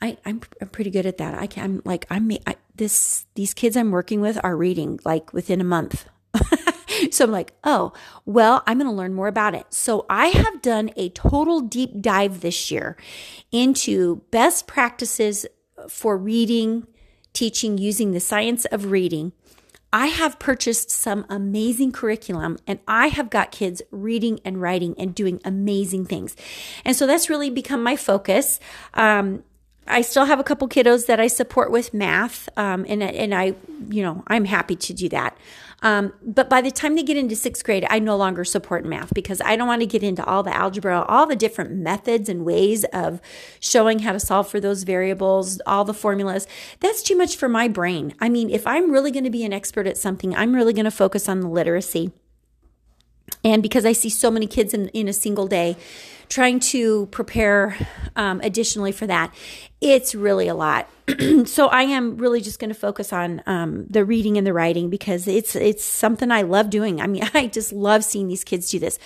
I, 0.02 0.18
I'm, 0.26 0.42
I'm 0.62 0.70
pretty 0.70 0.90
good 0.90 1.06
at 1.06 1.18
that. 1.18 1.36
I 1.36 1.46
can, 1.46 1.64
I'm 1.64 1.82
like, 1.86 2.08
I'm, 2.10 2.32
I, 2.48 2.56
this, 2.76 3.26
these 3.36 3.54
kids 3.54 3.78
I'm 3.78 3.92
working 3.92 4.22
with 4.22 4.40
are 4.44 4.56
reading 4.56 5.00
like 5.06 5.34
within 5.34 5.62
a 5.62 5.66
month. 5.66 6.06
so 7.12 7.26
I'm 7.26 7.32
like, 7.32 7.54
oh, 7.64 7.94
well, 8.26 8.64
I'm 8.66 8.78
going 8.78 8.90
to 8.90 8.96
learn 8.96 9.14
more 9.14 9.28
about 9.28 9.56
it. 9.56 9.68
So 9.70 10.06
I 10.10 10.28
have 10.28 10.62
done 10.62 10.92
a 10.96 11.10
total 11.10 11.62
deep 11.62 12.02
dive 12.02 12.42
this 12.42 12.72
year 12.72 12.98
into 13.52 14.24
best 14.32 14.68
practices 14.68 15.46
for 15.88 16.18
reading, 16.18 16.88
teaching 17.34 17.78
using 17.78 18.12
the 18.12 18.20
science 18.20 18.66
of 18.66 18.92
reading. 18.92 19.34
I 19.92 20.08
have 20.08 20.38
purchased 20.38 20.92
some 20.92 21.26
amazing 21.30 21.92
curriculum 21.92 22.58
and 22.68 22.80
I 22.88 23.08
have 23.08 23.30
got 23.30 23.52
kids 23.52 23.82
reading 23.92 24.40
and 24.46 24.62
writing 24.62 24.96
and 24.98 25.16
doing 25.16 25.42
amazing 25.44 26.06
things. 26.06 26.36
And 26.86 26.96
so 26.96 27.08
that's 27.08 27.30
really 27.30 27.50
become 27.50 27.82
my 27.82 27.96
focus. 27.96 28.60
Um, 28.94 29.44
I 29.90 30.02
still 30.02 30.26
have 30.26 30.40
a 30.40 30.44
couple 30.44 30.70
kiddos 30.70 31.08
that 31.08 31.20
I 31.20 31.28
support 31.28 31.72
with 31.72 31.96
math, 31.96 32.48
um, 32.58 32.86
and 32.88 33.02
and 33.02 33.34
I, 33.34 33.56
you 33.90 34.04
know, 34.04 34.24
I'm 34.28 34.46
happy 34.46 34.76
to 34.76 34.94
do 34.94 35.10
that. 35.10 35.36
Um, 35.82 36.14
but 36.22 36.50
by 36.50 36.62
the 36.62 36.72
time 36.72 36.96
they 36.96 37.04
get 37.04 37.18
into 37.18 37.36
sixth 37.36 37.64
grade, 37.64 37.86
I 37.90 38.00
no 38.00 38.18
longer 38.18 38.44
support 38.44 38.86
math 38.86 39.14
because 39.14 39.42
I 39.42 39.56
don't 39.56 39.68
want 39.68 39.82
to 39.82 39.86
get 39.86 40.04
into 40.04 40.24
all 40.26 40.44
the 40.44 40.56
algebra, 40.56 41.06
all 41.08 41.26
the 41.26 41.36
different 41.36 41.72
methods 41.72 42.30
and 42.30 42.46
ways 42.46 42.84
of 42.86 43.22
showing 43.60 44.00
how 44.00 44.12
to 44.12 44.20
solve 44.20 44.50
for 44.50 44.60
those 44.60 44.84
variables, 44.84 45.62
all 45.66 45.86
the 45.86 45.94
formulas. 45.94 46.48
That's 46.80 47.02
too 47.02 47.18
much 47.18 47.38
for 47.38 47.50
my 47.50 47.68
brain. 47.68 48.14
I 48.20 48.30
mean, 48.30 48.50
if 48.50 48.68
I'm 48.68 48.92
really 48.92 49.12
going 49.12 49.24
to 49.24 49.30
be 49.30 49.46
an 49.46 49.54
expert 49.54 49.88
at 49.88 49.98
something, 49.98 50.36
I'm 50.36 50.54
really 50.54 50.74
going 50.74 50.86
to 50.86 50.92
focus 50.92 51.30
on 51.30 51.40
the 51.40 51.50
literacy. 51.50 52.12
And 53.44 53.64
because 53.64 53.86
I 53.86 53.94
see 53.94 54.10
so 54.10 54.30
many 54.30 54.48
kids 54.48 54.74
in, 54.74 54.90
in 54.90 55.08
a 55.08 55.14
single 55.14 55.48
day, 55.48 55.78
trying 56.30 56.60
to 56.60 57.08
prepare 57.08 57.76
um, 58.16 58.40
additionally 58.42 58.92
for 58.92 59.08
that, 59.08 59.34
it's 59.82 60.14
really 60.14 60.48
a 60.48 60.56
lot. 60.56 60.88
so 61.46 61.68
I 61.68 61.84
am 61.84 62.18
really 62.18 62.42
just 62.42 62.60
going 62.60 62.70
to 62.70 62.80
focus 62.80 63.12
on 63.12 63.42
um, 63.46 63.86
the 63.90 64.06
reading 64.06 64.38
and 64.38 64.46
the 64.46 64.54
writing 64.54 64.90
because 64.90 65.28
it's 65.28 65.56
it's 65.56 65.84
something 65.84 66.32
I 66.32 66.44
love 66.44 66.70
doing. 66.70 67.02
I 67.02 67.08
mean, 67.08 67.28
I 67.34 67.48
just 67.48 67.74
love 67.74 68.04
seeing 68.04 68.28
these 68.28 68.44
kids 68.44 68.70
do 68.70 68.80
this. 68.80 69.00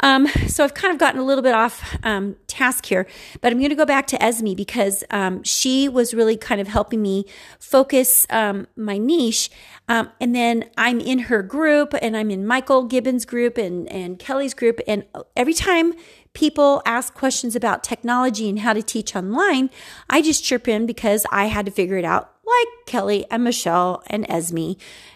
Um, 0.00 0.26
so 0.48 0.64
I've 0.64 0.74
kind 0.74 0.92
of 0.92 0.98
gotten 0.98 1.20
a 1.20 1.24
little 1.24 1.42
bit 1.42 1.54
off 1.54 1.96
um, 2.02 2.36
task 2.46 2.86
here, 2.86 3.06
but 3.40 3.52
I'm 3.52 3.58
going 3.58 3.70
to 3.70 3.76
go 3.76 3.86
back 3.86 4.06
to 4.08 4.22
Esme 4.22 4.54
because 4.54 5.04
um, 5.10 5.42
she 5.42 5.88
was 5.88 6.14
really 6.14 6.36
kind 6.36 6.60
of 6.60 6.68
helping 6.68 7.00
me 7.02 7.26
focus 7.58 8.26
um, 8.30 8.66
my 8.76 8.98
niche. 8.98 9.50
Um, 9.88 10.10
and 10.20 10.34
then 10.34 10.70
I'm 10.76 11.00
in 11.00 11.20
her 11.20 11.42
group 11.42 11.94
and 12.00 12.16
I'm 12.16 12.30
in 12.30 12.46
Michael 12.46 12.84
Gibbons' 12.84 13.24
group 13.24 13.58
and, 13.58 13.90
and 13.90 14.18
Kelly's 14.18 14.54
group. 14.54 14.80
And 14.88 15.04
every 15.36 15.54
time 15.54 15.94
people 16.32 16.82
ask 16.84 17.14
questions 17.14 17.54
about 17.54 17.84
technology 17.84 18.48
and 18.48 18.60
how 18.60 18.72
to 18.72 18.82
teach 18.82 19.14
online, 19.14 19.70
I 20.10 20.22
just 20.22 20.42
chirp 20.44 20.68
in 20.68 20.86
because 20.86 21.26
I 21.30 21.46
had 21.46 21.66
to 21.66 21.72
figure 21.72 21.96
it 21.96 22.04
out, 22.04 22.32
like 22.44 22.86
Kelly 22.86 23.26
and 23.30 23.44
Michelle 23.44 24.02
and 24.08 24.28
Esme 24.28 24.72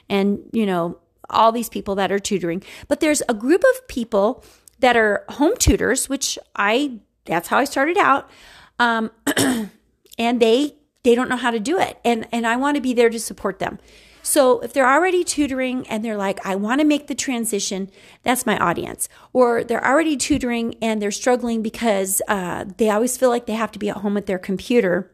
and, 0.09 0.41
you 0.53 0.67
know, 0.67 0.99
all 1.31 1.53
these 1.53 1.69
people 1.69 1.95
that 1.97 2.11
are 2.11 2.19
tutoring. 2.19 2.63
But 2.89 3.01
there's 3.01 3.23
a 3.29 3.35
group 3.35 3.63
of 3.63 3.89
people 3.89 4.45
that 4.81 4.97
are 4.97 5.25
home 5.29 5.57
tutors, 5.59 6.09
which 6.09 6.39
I, 6.57 6.99
that's 7.25 7.49
how 7.49 7.59
I 7.59 7.65
started 7.65 7.99
out. 7.99 8.31
Um, 8.79 9.11
and 10.19 10.41
they, 10.41 10.75
they 11.03 11.15
don't 11.15 11.29
know 11.29 11.37
how 11.37 11.51
to 11.51 11.61
do 11.61 11.79
it. 11.79 11.99
And, 12.05 12.27
and 12.33 12.47
I 12.47 12.57
want 12.57 12.77
to 12.77 12.81
be 12.81 12.93
there 12.93 13.11
to 13.11 13.19
support 13.19 13.59
them. 13.59 13.79
So 14.23 14.61
if 14.61 14.73
they're 14.73 14.89
already 14.89 15.25
tutoring 15.25 15.87
and 15.89 16.05
they're 16.05 16.17
like, 16.17 16.45
I 16.45 16.55
want 16.55 16.81
to 16.81 16.87
make 16.87 17.07
the 17.07 17.15
transition, 17.15 17.91
that's 18.25 18.45
my 18.45 18.59
audience. 18.59 19.09
Or 19.33 19.65
they're 19.65 19.85
already 19.85 20.17
tutoring 20.17 20.75
and 20.83 21.01
they're 21.01 21.11
struggling 21.11 21.63
because 21.63 22.21
uh, 22.29 22.67
they 22.77 22.91
always 22.91 23.17
feel 23.17 23.31
like 23.31 23.47
they 23.47 23.55
have 23.55 23.73
to 23.73 23.79
be 23.79 23.89
at 23.89 23.99
home 23.99 24.15
with 24.15 24.27
their 24.27 24.39
computer 24.39 25.11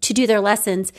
to 0.00 0.12
do 0.12 0.26
their 0.26 0.40
lessons 0.40 0.92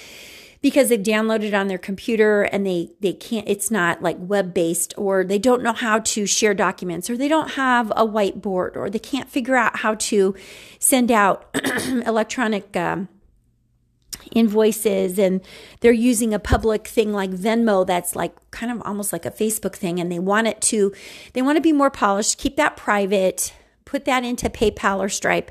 because 0.62 0.90
they've 0.90 1.00
downloaded 1.00 1.58
on 1.58 1.68
their 1.68 1.78
computer 1.78 2.44
and 2.44 2.66
they 2.66 2.92
they 3.00 3.14
can't 3.14 3.48
it's 3.48 3.72
not 3.72 4.02
like 4.02 4.18
web 4.20 4.54
based 4.54 4.94
or 4.98 5.24
they 5.24 5.40
don't 5.40 5.64
know 5.64 5.74
how 5.74 6.00
to 6.00 6.26
share 6.26 6.54
documents 6.54 7.10
or 7.10 7.18
they 7.18 7.28
don't 7.28 7.52
have 7.52 7.92
a 7.92 8.06
whiteboard 8.06 8.76
or 8.76 8.90
they 8.90 9.00
can't 9.00 9.30
figure 9.30 9.56
out 9.56 9.78
how 9.78 9.96
to 9.96 10.36
send 10.80 11.12
out 11.12 11.46
electronic 12.06 12.76
um, 12.76 13.08
invoices 14.32 15.18
and 15.18 15.42
they're 15.80 15.92
using 15.92 16.34
a 16.34 16.40
public 16.40 16.88
thing 16.88 17.14
like 17.14 17.32
Venmo 17.32 17.86
that's 17.86 18.16
like 18.16 18.36
kind 18.52 18.72
of 18.72 18.82
almost 18.86 19.14
like 19.14 19.26
a 19.26 19.32
Facebook 19.32 19.76
thing 19.76 20.00
and 20.00 20.12
they 20.12 20.20
want 20.20 20.48
it 20.48 20.62
to 20.62 20.94
they 21.34 21.42
want 21.42 21.56
to 21.56 21.62
be 21.62 21.74
more 21.74 21.90
polished, 21.90 22.38
keep 22.38 22.56
that 22.58 22.76
private, 22.76 23.54
put 23.90 24.06
that 24.06 24.24
into 24.24 24.50
PayPal 24.50 25.00
or 25.00 25.10
Stripe. 25.10 25.50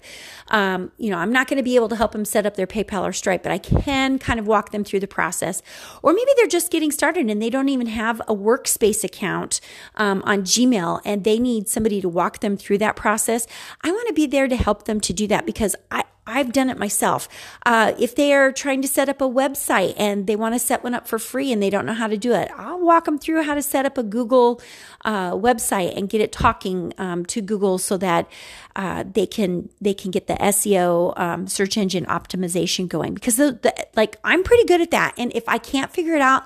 Um, 0.48 0.92
you 0.96 1.10
know, 1.10 1.18
I'm 1.18 1.32
not 1.32 1.48
going 1.48 1.56
to 1.56 1.62
be 1.64 1.74
able 1.74 1.88
to 1.88 1.96
help 1.96 2.12
them 2.12 2.24
set 2.24 2.46
up 2.46 2.54
their 2.54 2.68
PayPal 2.68 3.02
or 3.02 3.12
Stripe, 3.12 3.42
but 3.42 3.50
I 3.50 3.58
can 3.58 4.18
kind 4.20 4.38
of 4.38 4.46
walk 4.46 4.70
them 4.70 4.84
through 4.84 5.00
the 5.00 5.08
process. 5.08 5.60
Or 6.02 6.12
maybe 6.12 6.30
they're 6.36 6.46
just 6.46 6.70
getting 6.70 6.92
started 6.92 7.28
and 7.28 7.42
they 7.42 7.50
don't 7.50 7.68
even 7.68 7.88
have 7.88 8.20
a 8.28 8.34
workspace 8.34 9.02
account 9.02 9.60
um, 9.96 10.22
on 10.24 10.42
Gmail 10.42 11.00
and 11.04 11.24
they 11.24 11.40
need 11.40 11.68
somebody 11.68 12.00
to 12.00 12.08
walk 12.08 12.38
them 12.38 12.56
through 12.56 12.78
that 12.78 12.94
process. 12.94 13.48
I 13.82 13.90
want 13.90 14.06
to 14.06 14.14
be 14.14 14.26
there 14.26 14.46
to 14.46 14.56
help 14.56 14.84
them 14.84 15.00
to 15.00 15.12
do 15.12 15.26
that 15.26 15.44
because 15.44 15.74
I, 15.90 16.04
I've 16.28 16.52
done 16.52 16.68
it 16.68 16.78
myself. 16.78 17.28
Uh, 17.64 17.94
if 17.98 18.14
they 18.14 18.34
are 18.34 18.52
trying 18.52 18.82
to 18.82 18.88
set 18.88 19.08
up 19.08 19.20
a 19.20 19.28
website 19.28 19.94
and 19.96 20.26
they 20.26 20.36
want 20.36 20.54
to 20.54 20.58
set 20.58 20.84
one 20.84 20.94
up 20.94 21.08
for 21.08 21.18
free 21.18 21.50
and 21.50 21.62
they 21.62 21.70
don't 21.70 21.86
know 21.86 21.94
how 21.94 22.06
to 22.06 22.18
do 22.18 22.34
it, 22.34 22.50
I'll 22.56 22.78
walk 22.78 23.06
them 23.06 23.18
through 23.18 23.42
how 23.42 23.54
to 23.54 23.62
set 23.62 23.86
up 23.86 23.96
a 23.96 24.02
Google 24.02 24.60
uh, 25.04 25.32
website 25.32 25.96
and 25.96 26.08
get 26.08 26.20
it 26.20 26.30
talking 26.30 26.92
um, 26.98 27.24
to 27.26 27.40
Google 27.40 27.78
so 27.78 27.96
that 27.96 28.30
uh, 28.76 29.04
they 29.10 29.26
can 29.26 29.70
they 29.80 29.94
can 29.94 30.10
get 30.10 30.26
the 30.26 30.34
SEO 30.34 31.18
um, 31.18 31.46
search 31.46 31.76
engine 31.76 32.04
optimization 32.06 32.86
going. 32.86 33.14
Because 33.14 33.36
the, 33.36 33.58
the, 33.62 33.86
like 33.96 34.16
I'm 34.22 34.42
pretty 34.42 34.64
good 34.64 34.80
at 34.80 34.90
that, 34.90 35.14
and 35.16 35.34
if 35.34 35.48
I 35.48 35.58
can't 35.58 35.90
figure 35.90 36.14
it 36.14 36.22
out. 36.22 36.44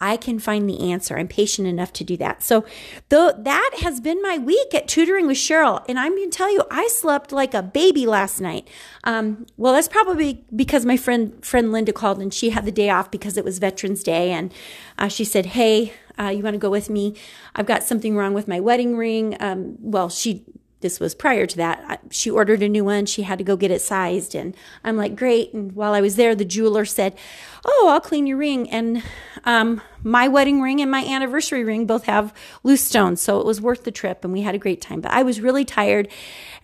I 0.00 0.16
can 0.16 0.38
find 0.38 0.68
the 0.68 0.90
answer. 0.90 1.18
I'm 1.18 1.28
patient 1.28 1.68
enough 1.68 1.92
to 1.94 2.04
do 2.04 2.16
that. 2.16 2.42
So, 2.42 2.64
though 3.10 3.32
that 3.36 3.70
has 3.82 4.00
been 4.00 4.22
my 4.22 4.38
week 4.38 4.74
at 4.74 4.88
tutoring 4.88 5.26
with 5.26 5.36
Sheryl, 5.36 5.84
and 5.88 5.98
I'm 5.98 6.16
going 6.16 6.30
to 6.30 6.36
tell 6.36 6.52
you, 6.52 6.64
I 6.70 6.88
slept 6.88 7.32
like 7.32 7.52
a 7.52 7.62
baby 7.62 8.06
last 8.06 8.40
night. 8.40 8.66
Um, 9.04 9.46
well, 9.56 9.74
that's 9.74 9.88
probably 9.88 10.44
because 10.54 10.86
my 10.86 10.96
friend 10.96 11.44
friend 11.44 11.70
Linda 11.70 11.92
called 11.92 12.20
and 12.20 12.32
she 12.32 12.50
had 12.50 12.64
the 12.64 12.72
day 12.72 12.88
off 12.88 13.10
because 13.10 13.36
it 13.36 13.44
was 13.44 13.58
Veterans 13.58 14.02
Day, 14.02 14.32
and 14.32 14.52
uh, 14.98 15.08
she 15.08 15.24
said, 15.24 15.46
"Hey, 15.46 15.92
uh, 16.18 16.28
you 16.28 16.42
want 16.42 16.54
to 16.54 16.58
go 16.58 16.70
with 16.70 16.88
me? 16.88 17.14
I've 17.54 17.66
got 17.66 17.84
something 17.84 18.16
wrong 18.16 18.32
with 18.32 18.48
my 18.48 18.60
wedding 18.60 18.96
ring." 18.96 19.36
Um, 19.38 19.76
well, 19.80 20.08
she 20.08 20.44
this 20.80 20.98
was 20.98 21.14
prior 21.14 21.46
to 21.46 21.56
that. 21.58 22.00
She 22.10 22.30
ordered 22.30 22.62
a 22.62 22.68
new 22.68 22.84
one. 22.84 23.06
She 23.06 23.22
had 23.22 23.38
to 23.38 23.44
go 23.44 23.56
get 23.56 23.70
it 23.70 23.82
sized. 23.82 24.34
And 24.34 24.56
I'm 24.82 24.96
like, 24.96 25.14
great. 25.14 25.52
And 25.52 25.72
while 25.72 25.92
I 25.92 26.00
was 26.00 26.16
there, 26.16 26.34
the 26.34 26.44
jeweler 26.44 26.84
said, 26.84 27.16
Oh, 27.64 27.88
I'll 27.90 28.00
clean 28.00 28.26
your 28.26 28.38
ring. 28.38 28.70
And 28.70 29.02
um, 29.44 29.82
my 30.02 30.28
wedding 30.28 30.62
ring 30.62 30.80
and 30.80 30.90
my 30.90 31.04
anniversary 31.04 31.62
ring 31.62 31.84
both 31.84 32.04
have 32.04 32.32
loose 32.62 32.82
stones. 32.82 33.20
So 33.20 33.38
it 33.38 33.46
was 33.46 33.60
worth 33.60 33.84
the 33.84 33.90
trip 33.90 34.24
and 34.24 34.32
we 34.32 34.40
had 34.40 34.54
a 34.54 34.58
great 34.58 34.80
time. 34.80 35.02
But 35.02 35.12
I 35.12 35.22
was 35.22 35.42
really 35.42 35.66
tired 35.66 36.08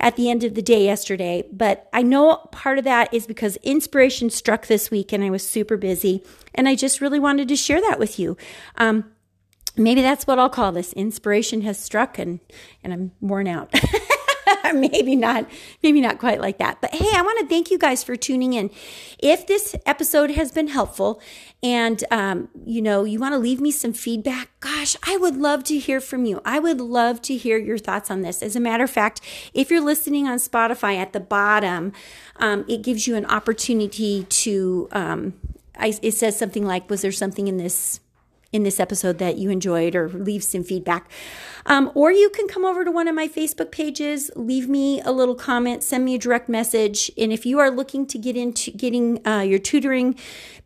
at 0.01 0.17
the 0.17 0.31
end 0.31 0.43
of 0.43 0.55
the 0.55 0.63
day 0.63 0.85
yesterday. 0.85 1.45
But 1.53 1.89
I 1.93 2.03
know 2.03 2.37
part 2.51 2.79
of 2.79 2.85
that 2.85 3.13
is 3.13 3.27
because 3.27 3.57
inspiration 3.57 4.31
struck 4.31 4.67
this 4.67 4.91
week 4.91 5.13
and 5.13 5.23
I 5.23 5.29
was 5.29 5.47
super 5.47 5.77
busy. 5.77 6.25
And 6.55 6.67
I 6.67 6.75
just 6.75 7.03
really 7.03 7.21
wanted 7.21 7.49
to 7.49 7.57
share 7.57 7.83
that 7.83 7.99
with 7.99 8.19
you. 8.19 8.39
Um, 8.77 9.05
maybe 9.77 10.03
that's 10.03 10.27
what 10.27 10.39
I'll 10.39 10.49
call 10.49 10.73
this. 10.73 10.93
Inspiration 10.93 11.63
has 11.63 11.79
struck 11.79 12.19
and, 12.19 12.41
and 12.83 12.93
I'm 12.93 13.13
worn 13.21 13.49
out. 13.49 13.73
maybe 14.75 15.17
not, 15.17 15.49
maybe 15.83 16.01
not 16.01 16.19
quite 16.19 16.41
like 16.41 16.59
that. 16.59 16.81
But 16.81 16.95
hey, 16.95 17.09
I 17.15 17.23
want 17.23 17.41
to 17.41 17.47
thank 17.47 17.71
you 17.71 17.79
guys 17.79 18.03
for 18.05 18.17
tuning 18.17 18.53
in. 18.53 18.71
If 19.19 19.47
this 19.47 19.75
episode 19.85 20.31
has 20.33 20.53
been 20.53 20.69
helpful 20.69 21.21
and, 21.63 22.03
um, 22.11 22.49
you 22.65 22.83
know, 22.83 23.05
you 23.05 23.19
want 23.19 23.35
to 23.35 23.39
leave 23.39 23.61
me 23.61 23.71
some 23.71 23.93
feedback, 23.93 24.51
gosh, 24.61 24.97
I 25.07 25.17
would 25.17 25.37
love 25.37 25.65
to 25.65 25.79
hear 25.79 26.01
from 26.01 26.25
you. 26.25 26.41
I 26.45 26.59
would 26.59 26.81
love 26.81 27.23
to 27.23 27.37
hear 27.37 27.59
your 27.59 27.79
thoughts 27.79 28.11
on 28.11 28.23
this. 28.23 28.43
As 28.43 28.57
a 28.57 28.61
matter 28.61 28.85
of 28.85 28.91
fact, 28.91 29.21
if 29.55 29.71
you're 29.71 29.81
listening 29.81 30.27
on 30.27 30.39
Spotify 30.39 30.97
at 30.97 31.13
the 31.13 31.21
bottom, 31.21 31.93
um, 32.37 32.65
it 32.69 32.83
gives 32.83 33.07
you 33.07 33.17
an 33.17 33.27
opportunity 33.27 34.25
to, 34.25 34.89
um, 34.93 35.35
I, 35.79 35.99
it 36.03 36.13
says 36.13 36.39
something 36.39 36.65
like, 36.65 36.89
was 36.89 37.03
there 37.03 37.13
something 37.13 37.49
in 37.49 37.57
this 37.57 38.01
in 38.57 38.65
this 38.65 38.81
episode 38.81 39.19
that 39.19 39.37
you 39.37 39.51
enjoyed 39.51 39.95
or 39.95 40.09
leave 40.09 40.43
some 40.43 40.65
feedback. 40.65 41.09
Um, 41.67 41.91
or 41.95 42.13
you 42.13 42.31
can 42.31 42.47
come 42.49 42.65
over 42.65 42.85
to 42.85 42.91
one 42.91 43.09
of 43.09 43.15
my 43.15 43.29
Facebook 43.29 43.71
pages, 43.71 44.31
leave 44.37 44.69
me 44.69 45.01
a 45.03 45.11
little 45.11 45.35
comment, 45.35 45.83
send 45.83 46.05
me 46.05 46.15
a 46.15 46.19
direct 46.19 46.49
message. 46.49 47.11
And 47.19 47.33
if 47.33 47.45
you 47.45 47.59
are 47.59 47.71
looking 47.71 48.07
to 48.07 48.19
get 48.19 48.37
into 48.37 48.71
getting 48.71 49.27
uh, 49.27 49.41
your 49.41 49.59
tutoring 49.59 50.17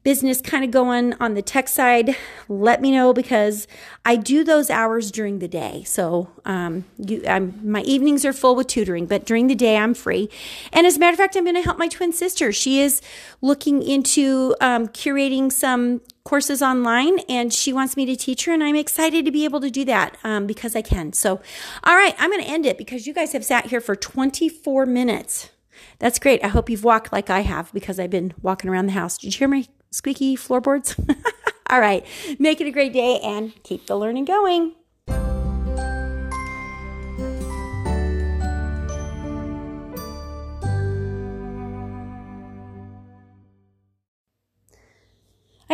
business 0.03 0.41
kind 0.41 0.65
of 0.65 0.71
going 0.71 1.15
on 1.15 1.35
the 1.35 1.43
tech 1.43 1.69
side, 1.69 2.17
let 2.49 2.81
me 2.81 2.91
know 2.91 3.13
because 3.13 3.67
I 4.05 4.17
do 4.17 4.45
those 4.45 4.71
hours 4.71 5.11
during 5.11 5.39
the 5.39 5.49
day. 5.49 5.85
So 5.85 6.31
um, 6.45 6.85
you, 6.99 7.23
my 7.63 7.83
evenings 7.83 8.25
are 8.25 8.33
full 8.33 8.55
with 8.55 8.67
tutoring, 8.67 9.07
but 9.07 9.25
during 9.25 9.47
the 9.47 9.55
day 9.55 9.77
I'm 9.77 9.95
free. 9.95 10.31
And 10.73 10.87
as 10.87 10.97
a 10.97 11.01
matter 11.01 11.13
of 11.13 11.19
fact, 11.19 11.37
I'm 11.37 11.45
going 11.45 11.57
to 11.57 11.63
help 11.63 11.79
my 11.79 11.89
twin 11.89 12.13
sister. 12.13 12.53
She 12.53 12.81
is 12.81 13.03
looking 13.41 13.83
into 13.83 14.55
um, 14.61 14.89
curating 14.89 15.53
some 15.53 16.01
courses 16.25 16.63
online 16.63 17.19
and 17.29 17.53
she 17.53 17.73
wants 17.73 17.97
me 17.97 18.05
to 18.07 18.17
teach 18.17 18.45
her 18.45 18.53
and 18.53 18.63
i'm 18.63 18.77
excited 18.77 19.25
to 19.25 19.31
be 19.31 19.45
able 19.45 19.61
to 19.61 19.71
do 19.71 19.85
that 19.85 20.17
um, 20.25 20.47
because 20.47 20.77
i 20.77 20.83
can. 20.83 21.13
So 21.13 21.41
all 21.85 21.97
right 21.97 22.15
i'm 22.19 22.31
going 22.31 22.43
to 22.43 22.49
end 22.49 22.67
it 22.67 22.79
because 22.79 23.07
you 23.07 23.15
guys 23.15 23.33
have 23.33 23.45
sat 23.45 23.67
here 23.67 23.81
for 23.81 23.97
24 23.97 24.87
minutes. 24.87 25.51
That's 25.99 26.19
great. 26.19 26.43
I 26.45 26.49
hope 26.49 26.69
you've 26.71 26.85
walked 26.85 27.13
like 27.13 27.31
i 27.31 27.41
have 27.41 27.73
because 27.73 27.99
i've 27.99 28.11
been 28.11 28.35
walking 28.43 28.71
around 28.71 28.87
the 28.87 28.93
house. 28.93 29.19
Did 29.19 29.35
you 29.35 29.39
hear 29.39 29.49
my 29.49 29.67
squeaky 29.91 30.37
floorboards? 30.37 30.95
All 31.71 31.81
right. 31.81 32.05
Make 32.39 32.61
it 32.61 32.67
a 32.67 32.73
great 32.73 32.93
day 32.93 33.21
and 33.21 33.53
keep 33.63 33.87
the 33.87 33.97
learning 33.97 34.25
going 34.25 34.75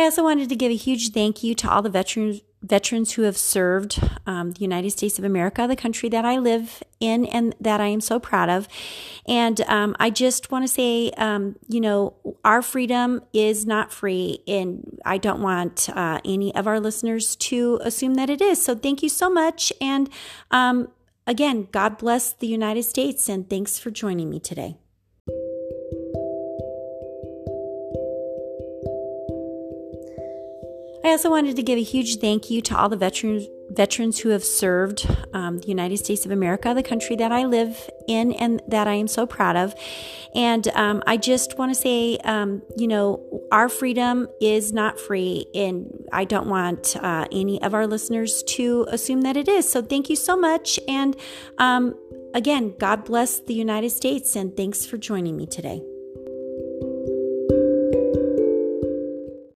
also 0.03 0.23
wanted 0.23 0.49
to 0.49 0.55
give 0.55 0.71
a 0.71 0.75
huge 0.75 1.09
thank 1.09 1.43
you 1.43 1.55
to 1.55 1.69
all 1.69 1.81
the 1.81 1.89
veterans 1.89 2.41
veterans 2.63 3.13
who 3.13 3.21
have 3.21 3.37
served 3.37 3.99
um, 4.25 4.51
the 4.51 4.61
United 4.61 4.91
States 4.91 5.19
of 5.19 5.25
America, 5.25 5.67
the 5.67 5.75
country 5.75 6.09
that 6.09 6.25
I 6.25 6.37
live 6.37 6.81
in 6.99 7.25
and 7.25 7.55
that 7.61 7.79
I 7.79 7.87
am 7.87 8.01
so 8.01 8.19
proud 8.19 8.49
of. 8.49 8.67
And 9.27 9.61
um, 9.61 9.95
I 9.99 10.09
just 10.09 10.51
want 10.51 10.63
to 10.63 10.67
say, 10.67 11.11
um, 11.11 11.55
you 11.67 11.79
know, 11.79 12.15
our 12.43 12.61
freedom 12.61 13.21
is 13.31 13.65
not 13.65 13.93
free, 13.93 14.39
and 14.47 14.99
I 15.05 15.17
don't 15.17 15.41
want 15.41 15.89
uh, 15.89 16.19
any 16.25 16.53
of 16.55 16.67
our 16.67 16.79
listeners 16.79 17.35
to 17.37 17.79
assume 17.83 18.15
that 18.15 18.29
it 18.29 18.41
is. 18.41 18.61
So 18.61 18.75
thank 18.75 19.03
you 19.03 19.09
so 19.09 19.29
much. 19.29 19.71
And 19.79 20.09
um, 20.49 20.89
again, 21.27 21.67
God 21.71 21.97
bless 21.97 22.33
the 22.33 22.47
United 22.47 22.83
States, 22.83 23.29
and 23.29 23.49
thanks 23.49 23.77
for 23.77 23.91
joining 23.91 24.29
me 24.29 24.39
today. 24.39 24.77
I 31.07 31.11
also 31.11 31.29
wanted 31.29 31.55
to 31.55 31.63
give 31.63 31.77
a 31.77 31.83
huge 31.83 32.17
thank 32.17 32.49
you 32.49 32.61
to 32.63 32.77
all 32.77 32.89
the 32.89 32.97
veterans 32.97 33.47
veterans 33.69 34.19
who 34.19 34.29
have 34.29 34.43
served 34.43 35.05
um, 35.33 35.59
the 35.59 35.67
United 35.67 35.97
States 35.97 36.25
of 36.25 36.31
America, 36.31 36.73
the 36.73 36.83
country 36.83 37.15
that 37.17 37.31
I 37.31 37.45
live 37.45 37.89
in 38.07 38.31
and 38.33 38.61
that 38.67 38.87
I 38.87 38.93
am 38.93 39.07
so 39.07 39.25
proud 39.25 39.55
of. 39.55 39.75
And 40.33 40.67
um, 40.69 41.03
I 41.05 41.17
just 41.17 41.57
want 41.57 41.73
to 41.73 41.79
say, 41.79 42.17
um, 42.23 42.61
you 42.77 42.87
know, 42.87 43.21
our 43.51 43.69
freedom 43.69 44.27
is 44.39 44.71
not 44.71 44.99
free, 44.99 45.47
and 45.53 46.05
I 46.11 46.23
don't 46.25 46.47
want 46.47 46.95
uh, 46.97 47.25
any 47.31 47.61
of 47.61 47.73
our 47.73 47.87
listeners 47.87 48.43
to 48.43 48.85
assume 48.89 49.21
that 49.21 49.37
it 49.37 49.47
is. 49.47 49.69
So 49.69 49.81
thank 49.81 50.09
you 50.09 50.15
so 50.15 50.37
much. 50.37 50.79
And 50.87 51.15
um, 51.57 51.95
again, 52.33 52.75
God 52.77 53.05
bless 53.05 53.39
the 53.39 53.53
United 53.53 53.89
States, 53.91 54.35
and 54.35 54.55
thanks 54.55 54.85
for 54.85 54.97
joining 54.97 55.35
me 55.35 55.45
today. 55.45 55.81